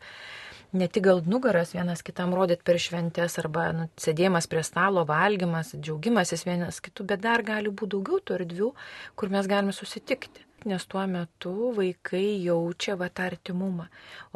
ne 0.72 0.88
tik 0.88 1.04
gal 1.04 1.22
nugaras 1.26 1.74
vienas 1.74 2.02
kitam 2.06 2.34
rodyt 2.36 2.62
per 2.64 2.78
šventes 2.78 3.38
arba 3.42 3.66
nu, 3.76 3.88
sėdėjimas 4.00 4.48
prie 4.50 4.62
stalo, 4.66 5.04
valgymas, 5.08 5.74
džiaugimasis 5.76 6.46
vienas 6.46 6.80
kitų, 6.84 7.08
bet 7.12 7.24
dar 7.26 7.44
gali 7.46 7.72
būti 7.72 7.96
daugiau 7.96 8.22
tų 8.22 8.38
erdvių, 8.38 8.70
kur 9.16 9.34
mes 9.34 9.50
galime 9.50 9.76
susitikti. 9.76 10.46
Nes 10.68 10.84
tuo 10.84 11.00
metu 11.08 11.70
vaikai 11.72 12.42
jaučia 12.44 12.98
va 13.00 13.08
tą 13.08 13.30
artimumą, 13.30 13.86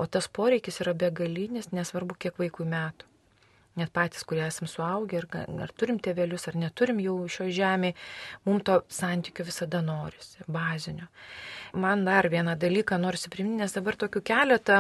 o 0.01 0.07
tas 0.09 0.31
poreikis 0.33 0.81
yra 0.81 0.95
begalinis, 0.97 1.69
nesvarbu 1.77 2.17
kiek 2.17 2.41
vaikų 2.41 2.65
metų 2.71 3.14
net 3.79 3.91
patys, 3.95 4.25
kurie 4.29 4.45
esame 4.47 4.69
suaugę, 4.71 5.23
ar, 5.23 5.49
ar 5.67 5.73
turim 5.77 5.99
tėvelius, 6.03 6.47
ar 6.51 6.59
neturim 6.61 7.01
jau 7.03 7.17
šio 7.31 7.49
žemėje, 7.55 7.97
mums 8.47 8.67
to 8.69 8.79
santykių 8.93 9.47
visada 9.49 9.83
norisi, 9.85 10.45
bazinio. 10.47 11.09
Man 11.75 12.05
dar 12.07 12.29
vieną 12.31 12.55
dalyką 12.61 13.01
norisi 13.03 13.31
priminti, 13.33 13.65
nes 13.65 13.73
dabar 13.75 13.97
tokių 13.99 14.21
keletą 14.23 14.77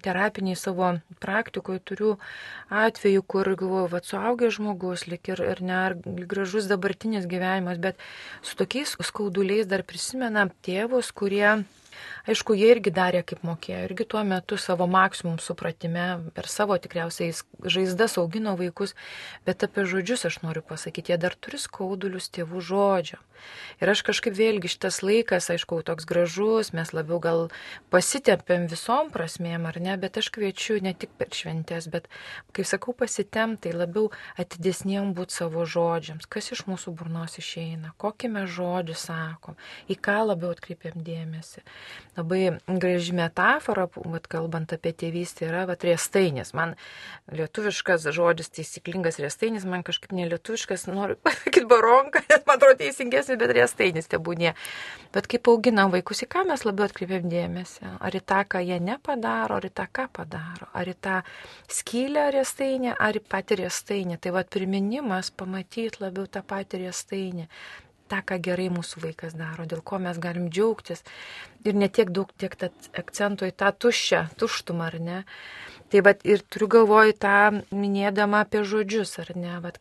terapiniai 0.00 0.56
savo 0.56 0.94
praktikoje 1.20 1.82
turiu 1.84 2.14
atvejų, 2.72 3.24
kur 3.28 3.50
galvoju, 3.60 3.90
va, 3.92 4.00
suaugęs 4.12 4.56
žmogus, 4.56 5.04
lik 5.10 5.28
ir, 5.34 5.42
ir 5.44 5.60
ne, 5.60 5.76
ar 5.90 5.98
gražus 6.32 6.70
dabartinis 6.70 7.28
gyvenimas, 7.28 7.76
bet 7.82 8.00
su 8.40 8.56
tokiais 8.56 8.96
skauduliais 9.04 9.68
dar 9.68 9.84
prisimena 9.84 10.48
tėvus, 10.64 11.12
kurie 11.12 11.60
Aišku, 12.28 12.52
jie 12.58 12.68
irgi 12.74 12.92
darė 12.92 13.22
kaip 13.24 13.40
mokėjo, 13.46 13.80
irgi 13.88 14.04
tuo 14.12 14.20
metu 14.28 14.58
savo 14.60 14.84
maksimum 14.90 15.38
supratime, 15.40 16.06
per 16.36 16.48
savo 16.52 16.76
tikriausiai 16.76 17.32
žaizdas 17.64 18.18
augino 18.20 18.56
vaikus, 18.60 18.92
bet 19.48 19.64
apie 19.64 19.86
žodžius 19.88 20.26
aš 20.28 20.40
noriu 20.44 20.60
pasakyti, 20.60 21.14
jie 21.14 21.20
dar 21.20 21.36
turi 21.36 21.60
skaudulius 21.60 22.28
tėvų 22.34 22.60
žodžio. 22.60 23.20
Ir 23.80 23.88
aš 23.88 24.02
kažkaip 24.04 24.34
vėlgi 24.36 24.68
šitas 24.68 25.00
laikas, 25.00 25.48
aišku, 25.52 25.80
toks 25.88 26.04
gražus, 26.04 26.72
mes 26.76 26.92
labiau 26.92 27.16
gal 27.24 27.46
pasitempėm 27.92 28.66
visom 28.68 29.08
prasmėm 29.14 29.64
ar 29.70 29.78
ne, 29.80 29.94
bet 30.00 30.18
aš 30.20 30.28
kviečiu 30.34 30.76
ne 30.84 30.92
tik 30.92 31.14
per 31.16 31.32
šventės, 31.32 31.88
bet, 31.88 32.10
kai 32.52 32.66
sakau, 32.68 32.92
pasitem, 32.96 33.56
tai 33.56 33.72
labiau 33.72 34.10
atidesniem 34.40 35.14
būti 35.16 35.38
savo 35.38 35.64
žodžiams, 35.64 36.28
kas 36.28 36.52
iš 36.52 36.66
mūsų 36.68 36.92
burnos 36.98 37.38
išeina, 37.40 37.94
kokį 38.00 38.32
mes 38.36 38.52
žodžių 38.58 38.98
sakom, 39.00 39.56
į 39.88 39.96
ką 39.96 40.18
labiau 40.34 40.52
atkreipiam 40.52 41.00
dėmesį 41.06 41.64
labai 42.20 42.58
graži 42.68 43.14
metafora, 43.16 43.86
vat, 44.04 44.28
kalbant 44.30 44.72
apie 44.76 44.92
tėvystę, 45.02 45.48
yra 45.48 45.64
vat, 45.68 45.84
riestainis. 45.86 46.52
Man 46.56 46.76
lietuviškas 47.32 48.06
žodis 48.14 48.52
taisyklingas 48.54 49.20
riestainis, 49.22 49.66
man 49.68 49.84
kažkaip 49.86 50.14
nelietuviškas, 50.16 50.86
noriu 50.90 51.18
pasakyti 51.24 51.66
baronka, 51.70 52.22
nes 52.28 52.44
man 52.46 52.58
atrodo 52.60 52.78
teisingesnis, 52.82 53.40
bet 53.40 53.54
riestainis 53.56 54.10
tebūnė. 54.12 54.54
Bet 55.14 55.26
kaip 55.30 55.50
auginam 55.50 55.92
vaikus, 55.94 56.22
į 56.24 56.30
ką 56.30 56.46
mes 56.50 56.64
labiau 56.68 56.88
atkreipiam 56.88 57.28
dėmesį? 57.32 57.96
Ar 57.98 58.16
į 58.16 58.22
tą, 58.32 58.44
ką 58.54 58.62
jie 58.64 58.78
nepadaro, 58.84 59.58
ar 59.58 59.66
į 59.66 59.72
tą, 59.74 59.88
ką 59.90 60.06
padaro? 60.20 60.70
Ar 60.76 60.90
į 60.90 60.96
tą 61.02 61.20
skylę 61.80 62.30
riestainį, 62.36 62.94
ar 62.94 63.18
į 63.18 63.24
patį 63.26 63.62
riestainį? 63.64 64.20
Tai 64.22 64.36
vad 64.38 64.50
priminimas 64.52 65.32
pamatyti 65.34 66.04
labiau 66.04 66.28
tą 66.30 66.44
patį 66.46 66.84
riestainį 66.86 67.48
tą, 68.10 68.20
ką 68.26 68.38
gerai 68.42 68.68
mūsų 68.74 69.04
vaikas 69.06 69.36
daro, 69.38 69.66
dėl 69.70 69.82
ko 69.86 70.00
mes 70.02 70.18
galim 70.22 70.50
džiaugtis. 70.52 71.04
Ir 71.64 71.76
ne 71.76 71.88
tiek 71.88 72.10
daug 72.14 72.30
tiek 72.40 72.54
akcentų 72.58 73.50
į 73.50 73.56
tą 73.62 73.70
tuščią, 73.84 74.24
tuštumą, 74.40 74.88
ar 74.90 74.98
ne. 75.00 75.18
Tai 75.90 76.04
vad 76.06 76.20
ir 76.22 76.44
turiu 76.46 76.68
galvoj 76.70 77.16
tą 77.18 77.62
minėdama 77.74 78.44
apie 78.44 78.62
žodžius, 78.62 79.16
ar 79.24 79.32
ne, 79.34 79.56
vat, 79.64 79.80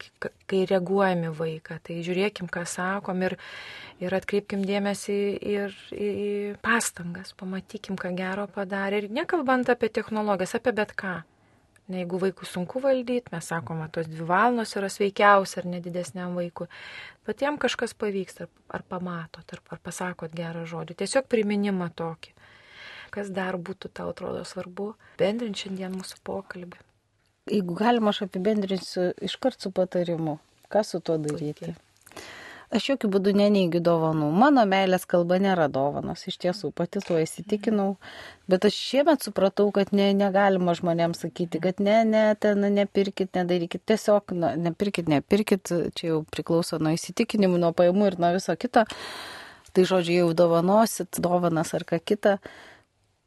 kai 0.50 0.64
reaguojame 0.70 1.30
vaiką. 1.38 1.78
Tai 1.86 1.98
žiūrėkim, 2.06 2.50
ką 2.50 2.64
sakom 2.66 3.22
ir, 3.28 3.36
ir 4.02 4.16
atkreipkim 4.18 4.64
dėmesį 4.66 5.20
ir 5.54 5.76
į 5.94 6.10
pastangas, 6.66 7.36
pamatykim, 7.38 8.00
ką 8.02 8.16
gero 8.18 8.48
padarė. 8.56 9.04
Ir 9.04 9.14
nekalbant 9.22 9.70
apie 9.70 9.92
technologijas, 9.94 10.58
apie 10.58 10.74
bet 10.82 10.98
ką. 10.98 11.20
Ne, 11.90 12.04
jeigu 12.04 12.20
vaikų 12.22 12.46
sunku 12.46 12.82
valdyti, 12.84 13.32
mes 13.34 13.48
sakome, 13.50 13.88
tos 13.94 14.06
dvi 14.10 14.28
valandos 14.30 14.76
yra 14.78 14.92
sveikiausia 14.94 15.64
ar 15.64 15.70
nedidesniam 15.72 16.36
vaikui, 16.38 16.68
bet 17.26 17.42
jam 17.42 17.58
kažkas 17.62 17.96
pavyks, 17.98 18.44
ar, 18.46 18.52
ar 18.78 18.86
pamatot, 18.86 19.56
ar, 19.56 19.64
ar 19.74 19.82
pasakot 19.82 20.36
gerą 20.38 20.68
žodį. 20.70 21.00
Tiesiog 21.02 21.26
priminimą 21.32 21.90
tokį. 21.98 22.36
Kas 23.10 23.34
dar 23.34 23.58
būtų 23.58 23.90
tau 23.90 24.12
atrodo 24.14 24.46
svarbu, 24.46 24.92
bendrint 25.18 25.58
šiandien 25.58 25.98
mūsų 25.98 26.22
pokalbį. 26.30 26.78
Jeigu 27.50 27.74
galima, 27.74 28.14
aš 28.14 28.28
apibendrinsiu 28.28 29.10
iškart 29.26 29.66
su 29.66 29.74
patarimu, 29.74 30.38
ką 30.70 30.86
su 30.86 31.02
tuo 31.02 31.18
daryti. 31.18 31.72
Puikiai. 31.72 31.89
Aš 32.70 32.92
jokių 32.92 33.10
būdų 33.16 33.32
neneigiu 33.34 33.80
dovanų. 33.82 34.28
Mano 34.30 34.62
meilės 34.70 35.08
kalba 35.10 35.40
nėra 35.42 35.66
dovanos, 35.74 36.28
iš 36.30 36.36
tiesų 36.44 36.70
pati 36.78 37.02
tuo 37.02 37.18
įsitikinau. 37.18 37.96
Bet 38.52 38.68
aš 38.70 38.76
šiemet 38.78 39.26
supratau, 39.26 39.72
kad 39.74 39.90
ne, 39.90 40.12
negalima 40.14 40.76
žmonėms 40.78 41.24
sakyti, 41.26 41.58
kad 41.64 41.82
ne, 41.82 42.04
ne, 42.06 42.22
ten 42.38 42.62
nepirkit, 42.76 43.32
nedarykit. 43.34 43.82
Tiesiog 43.90 44.36
na, 44.38 44.52
nepirkit, 44.70 45.10
nepirkit, 45.10 45.72
čia 45.98 46.12
jau 46.12 46.20
priklauso 46.30 46.78
nuo 46.78 46.94
įsitikinimų, 46.94 47.58
nuo 47.64 47.72
pajamų 47.74 48.12
ir 48.12 48.18
nuo 48.22 48.30
viso 48.38 48.54
kito. 48.62 48.86
Tai 49.74 49.86
žodžiu, 49.90 50.20
jau 50.20 50.30
dovanosit, 50.38 51.18
dovanas 51.26 51.74
ar 51.74 51.88
ką 51.90 51.98
kitą. 52.06 52.36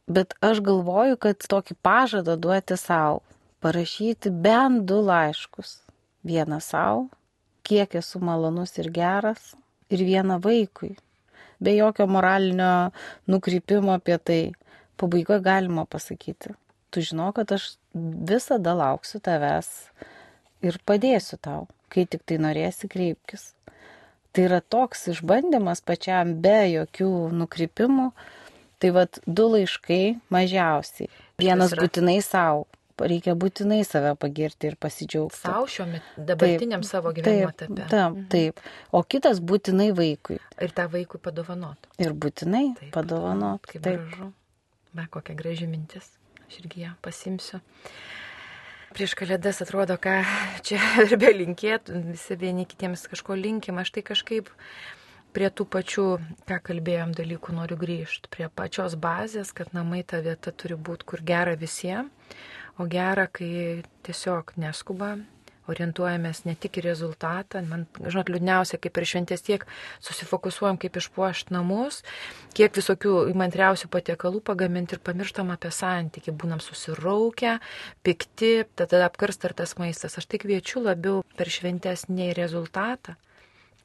Bet 0.06 0.36
aš 0.38 0.62
galvoju, 0.62 1.18
kad 1.18 1.42
tokį 1.50 1.80
pažadą 1.82 2.38
duoti 2.38 2.78
savo, 2.78 3.24
parašyti 3.58 4.30
bent 4.30 4.86
du 4.86 5.02
laiškus. 5.02 5.80
Vieną 6.22 6.60
savo, 6.62 7.08
kiek 7.66 7.94
esu 8.00 8.20
malonus 8.22 8.76
ir 8.82 8.90
geras, 8.94 9.52
ir 9.92 10.04
vieną 10.06 10.40
vaikui. 10.42 10.96
Be 11.62 11.76
jokio 11.76 12.08
moralinio 12.10 12.90
nukrypimo 13.30 13.94
apie 13.94 14.18
tai. 14.18 14.42
Pabaigoje 14.96 15.42
galima 15.42 15.84
pasakyti. 15.86 16.52
Tu 16.92 17.02
žinau, 17.06 17.30
kad 17.34 17.50
aš 17.54 17.76
visada 17.94 18.74
lauksiu 18.76 19.22
tavęs 19.24 19.70
ir 20.62 20.78
padėsiu 20.86 21.38
tau, 21.42 21.66
kai 21.90 22.04
tik 22.06 22.22
tai 22.28 22.38
norėsi 22.42 22.90
kreipkis. 22.92 23.52
Tai 24.32 24.44
yra 24.48 24.60
toks 24.60 25.08
išbandymas 25.12 25.82
pačiam 25.84 26.36
be 26.44 26.58
jokių 26.72 27.10
nukrypimų. 27.40 28.12
Tai 28.82 28.90
vad 28.96 29.18
du 29.26 29.46
laiškai 29.52 30.04
mažiausiai. 30.34 31.10
Vienas 31.38 31.74
būtinai 31.78 32.16
savo, 32.24 32.64
reikia 33.00 33.34
būtinai 33.38 33.80
save 33.86 34.12
pagirti 34.20 34.70
ir 34.70 34.76
pasidžiaugti. 34.80 35.40
Savo 35.42 35.68
šiuo 35.70 35.86
dabartiniam 36.16 36.82
taip, 36.82 36.88
savo 36.90 37.12
gyvenimo 37.16 37.50
taip, 37.52 37.70
etape. 37.70 37.88
Taip, 37.90 38.16
mhm. 38.16 38.26
taip. 38.32 38.62
O 38.92 39.02
kitas 39.02 39.40
būtinai 39.40 39.90
vaikui. 39.96 40.38
Ir 40.62 40.74
tą 40.76 40.88
vaikui 40.92 41.20
padovanot. 41.22 41.90
Ir 42.02 42.14
būtinai 42.14 42.64
taip, 42.78 42.90
padovanot. 42.94 43.66
Kaip 43.70 43.84
taip. 43.84 44.02
gražu. 44.02 44.32
Be 44.92 45.06
kokia 45.10 45.36
graži 45.38 45.68
mintis. 45.70 46.10
Aš 46.46 46.60
irgi 46.60 46.84
ją 46.84 46.94
pasimsiu. 47.04 47.62
Prieš 48.92 49.14
kalėdas 49.16 49.62
atrodo, 49.64 49.96
ką 49.96 50.18
čia 50.66 50.80
ir 51.06 51.16
be 51.20 51.30
linkėtų, 51.32 52.02
visi 52.10 52.36
vieni 52.36 52.66
kitiems 52.68 53.06
kažko 53.08 53.38
linkim, 53.38 53.80
aš 53.80 53.94
tai 53.94 54.02
kažkaip 54.04 54.50
prie 55.32 55.48
tų 55.48 55.64
pačių, 55.72 56.06
ką 56.48 56.58
kalbėjom 56.68 57.14
dalykų, 57.16 57.54
noriu 57.56 57.78
grįžti, 57.80 58.28
prie 58.32 58.50
pačios 58.52 58.98
bazės, 59.00 59.54
kad 59.56 59.72
namai 59.72 60.02
ta 60.04 60.20
vieta 60.24 60.52
turi 60.52 60.76
būti 60.76 61.08
kur 61.08 61.24
gera 61.24 61.56
visiems 61.56 62.12
o 62.80 62.88
gera, 62.90 63.28
kai 63.28 63.82
tiesiog 64.06 64.54
neskuba, 64.60 65.16
orientuojamės 65.70 66.42
ne 66.46 66.54
tik 66.58 66.80
į 66.80 66.84
rezultatą, 66.88 67.62
man, 67.66 67.84
žinot, 68.00 68.30
liūdniausia, 68.32 68.80
kaip 68.82 68.94
per 68.96 69.06
šventės 69.08 69.44
tiek 69.46 69.64
susifokusuojam, 70.02 70.78
kaip 70.82 70.98
išpuošti 70.98 71.54
namus, 71.54 72.00
kiek 72.56 72.74
visokių 72.76 73.14
įmantriausių 73.32 73.90
patiekalų 73.92 74.42
pagaminti 74.46 74.96
ir 74.96 75.02
pamirštam 75.06 75.52
apie 75.54 75.72
santykį, 75.74 76.34
būnam 76.42 76.62
susiraukę, 76.62 77.58
pikti, 78.06 78.54
tada 78.78 79.04
apkarsta 79.06 79.50
ir 79.50 79.56
tas 79.62 79.76
maistas. 79.78 80.18
Aš 80.18 80.28
tik 80.30 80.46
kviečiu 80.46 80.82
labiau 80.82 81.22
per 81.38 81.52
šventės 81.52 82.08
ne 82.10 82.32
į 82.32 82.36
rezultatą, 82.42 83.16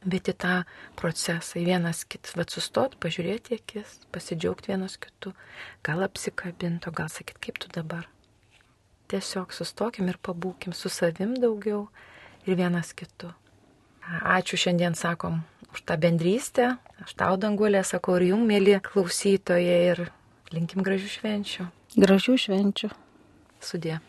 bet 0.08 0.30
į 0.34 0.38
tą 0.42 0.58
procesą, 0.98 1.62
į 1.62 1.68
vienas 1.72 2.04
kitas, 2.10 2.34
bet 2.38 2.54
sustot, 2.54 2.98
pažiūrėti 3.02 3.62
akis, 3.62 4.00
pasidžiaugti 4.16 4.74
vienas 4.74 4.98
kitu, 5.02 5.34
gal 5.86 6.06
apsikabinto, 6.10 6.94
gal 6.96 7.12
sakyt, 7.14 7.42
kaip 7.44 7.62
tu 7.62 7.74
dabar 7.74 8.08
tiesiog 9.12 9.54
sustokim 9.56 10.10
ir 10.12 10.20
pabūkim 10.24 10.76
su 10.76 10.92
savim 10.92 11.36
daugiau 11.40 11.88
ir 12.46 12.58
vienas 12.60 12.94
kitu. 12.98 13.32
Ačiū 14.08 14.60
šiandien 14.60 14.96
sakom 14.96 15.42
už 15.74 15.84
tą 15.88 15.98
bendrystę. 16.00 16.76
Aš 17.04 17.14
tau 17.20 17.38
dangulė 17.38 17.84
sakau 17.86 18.18
ir 18.18 18.32
jum, 18.32 18.46
mėly 18.48 18.78
klausytojai, 18.84 19.82
ir 19.94 20.06
linkim 20.56 20.84
gražių 20.86 21.10
švenčių. 21.18 21.68
Gražių 21.98 22.38
švenčių. 22.46 22.92
Sudė. 23.64 24.00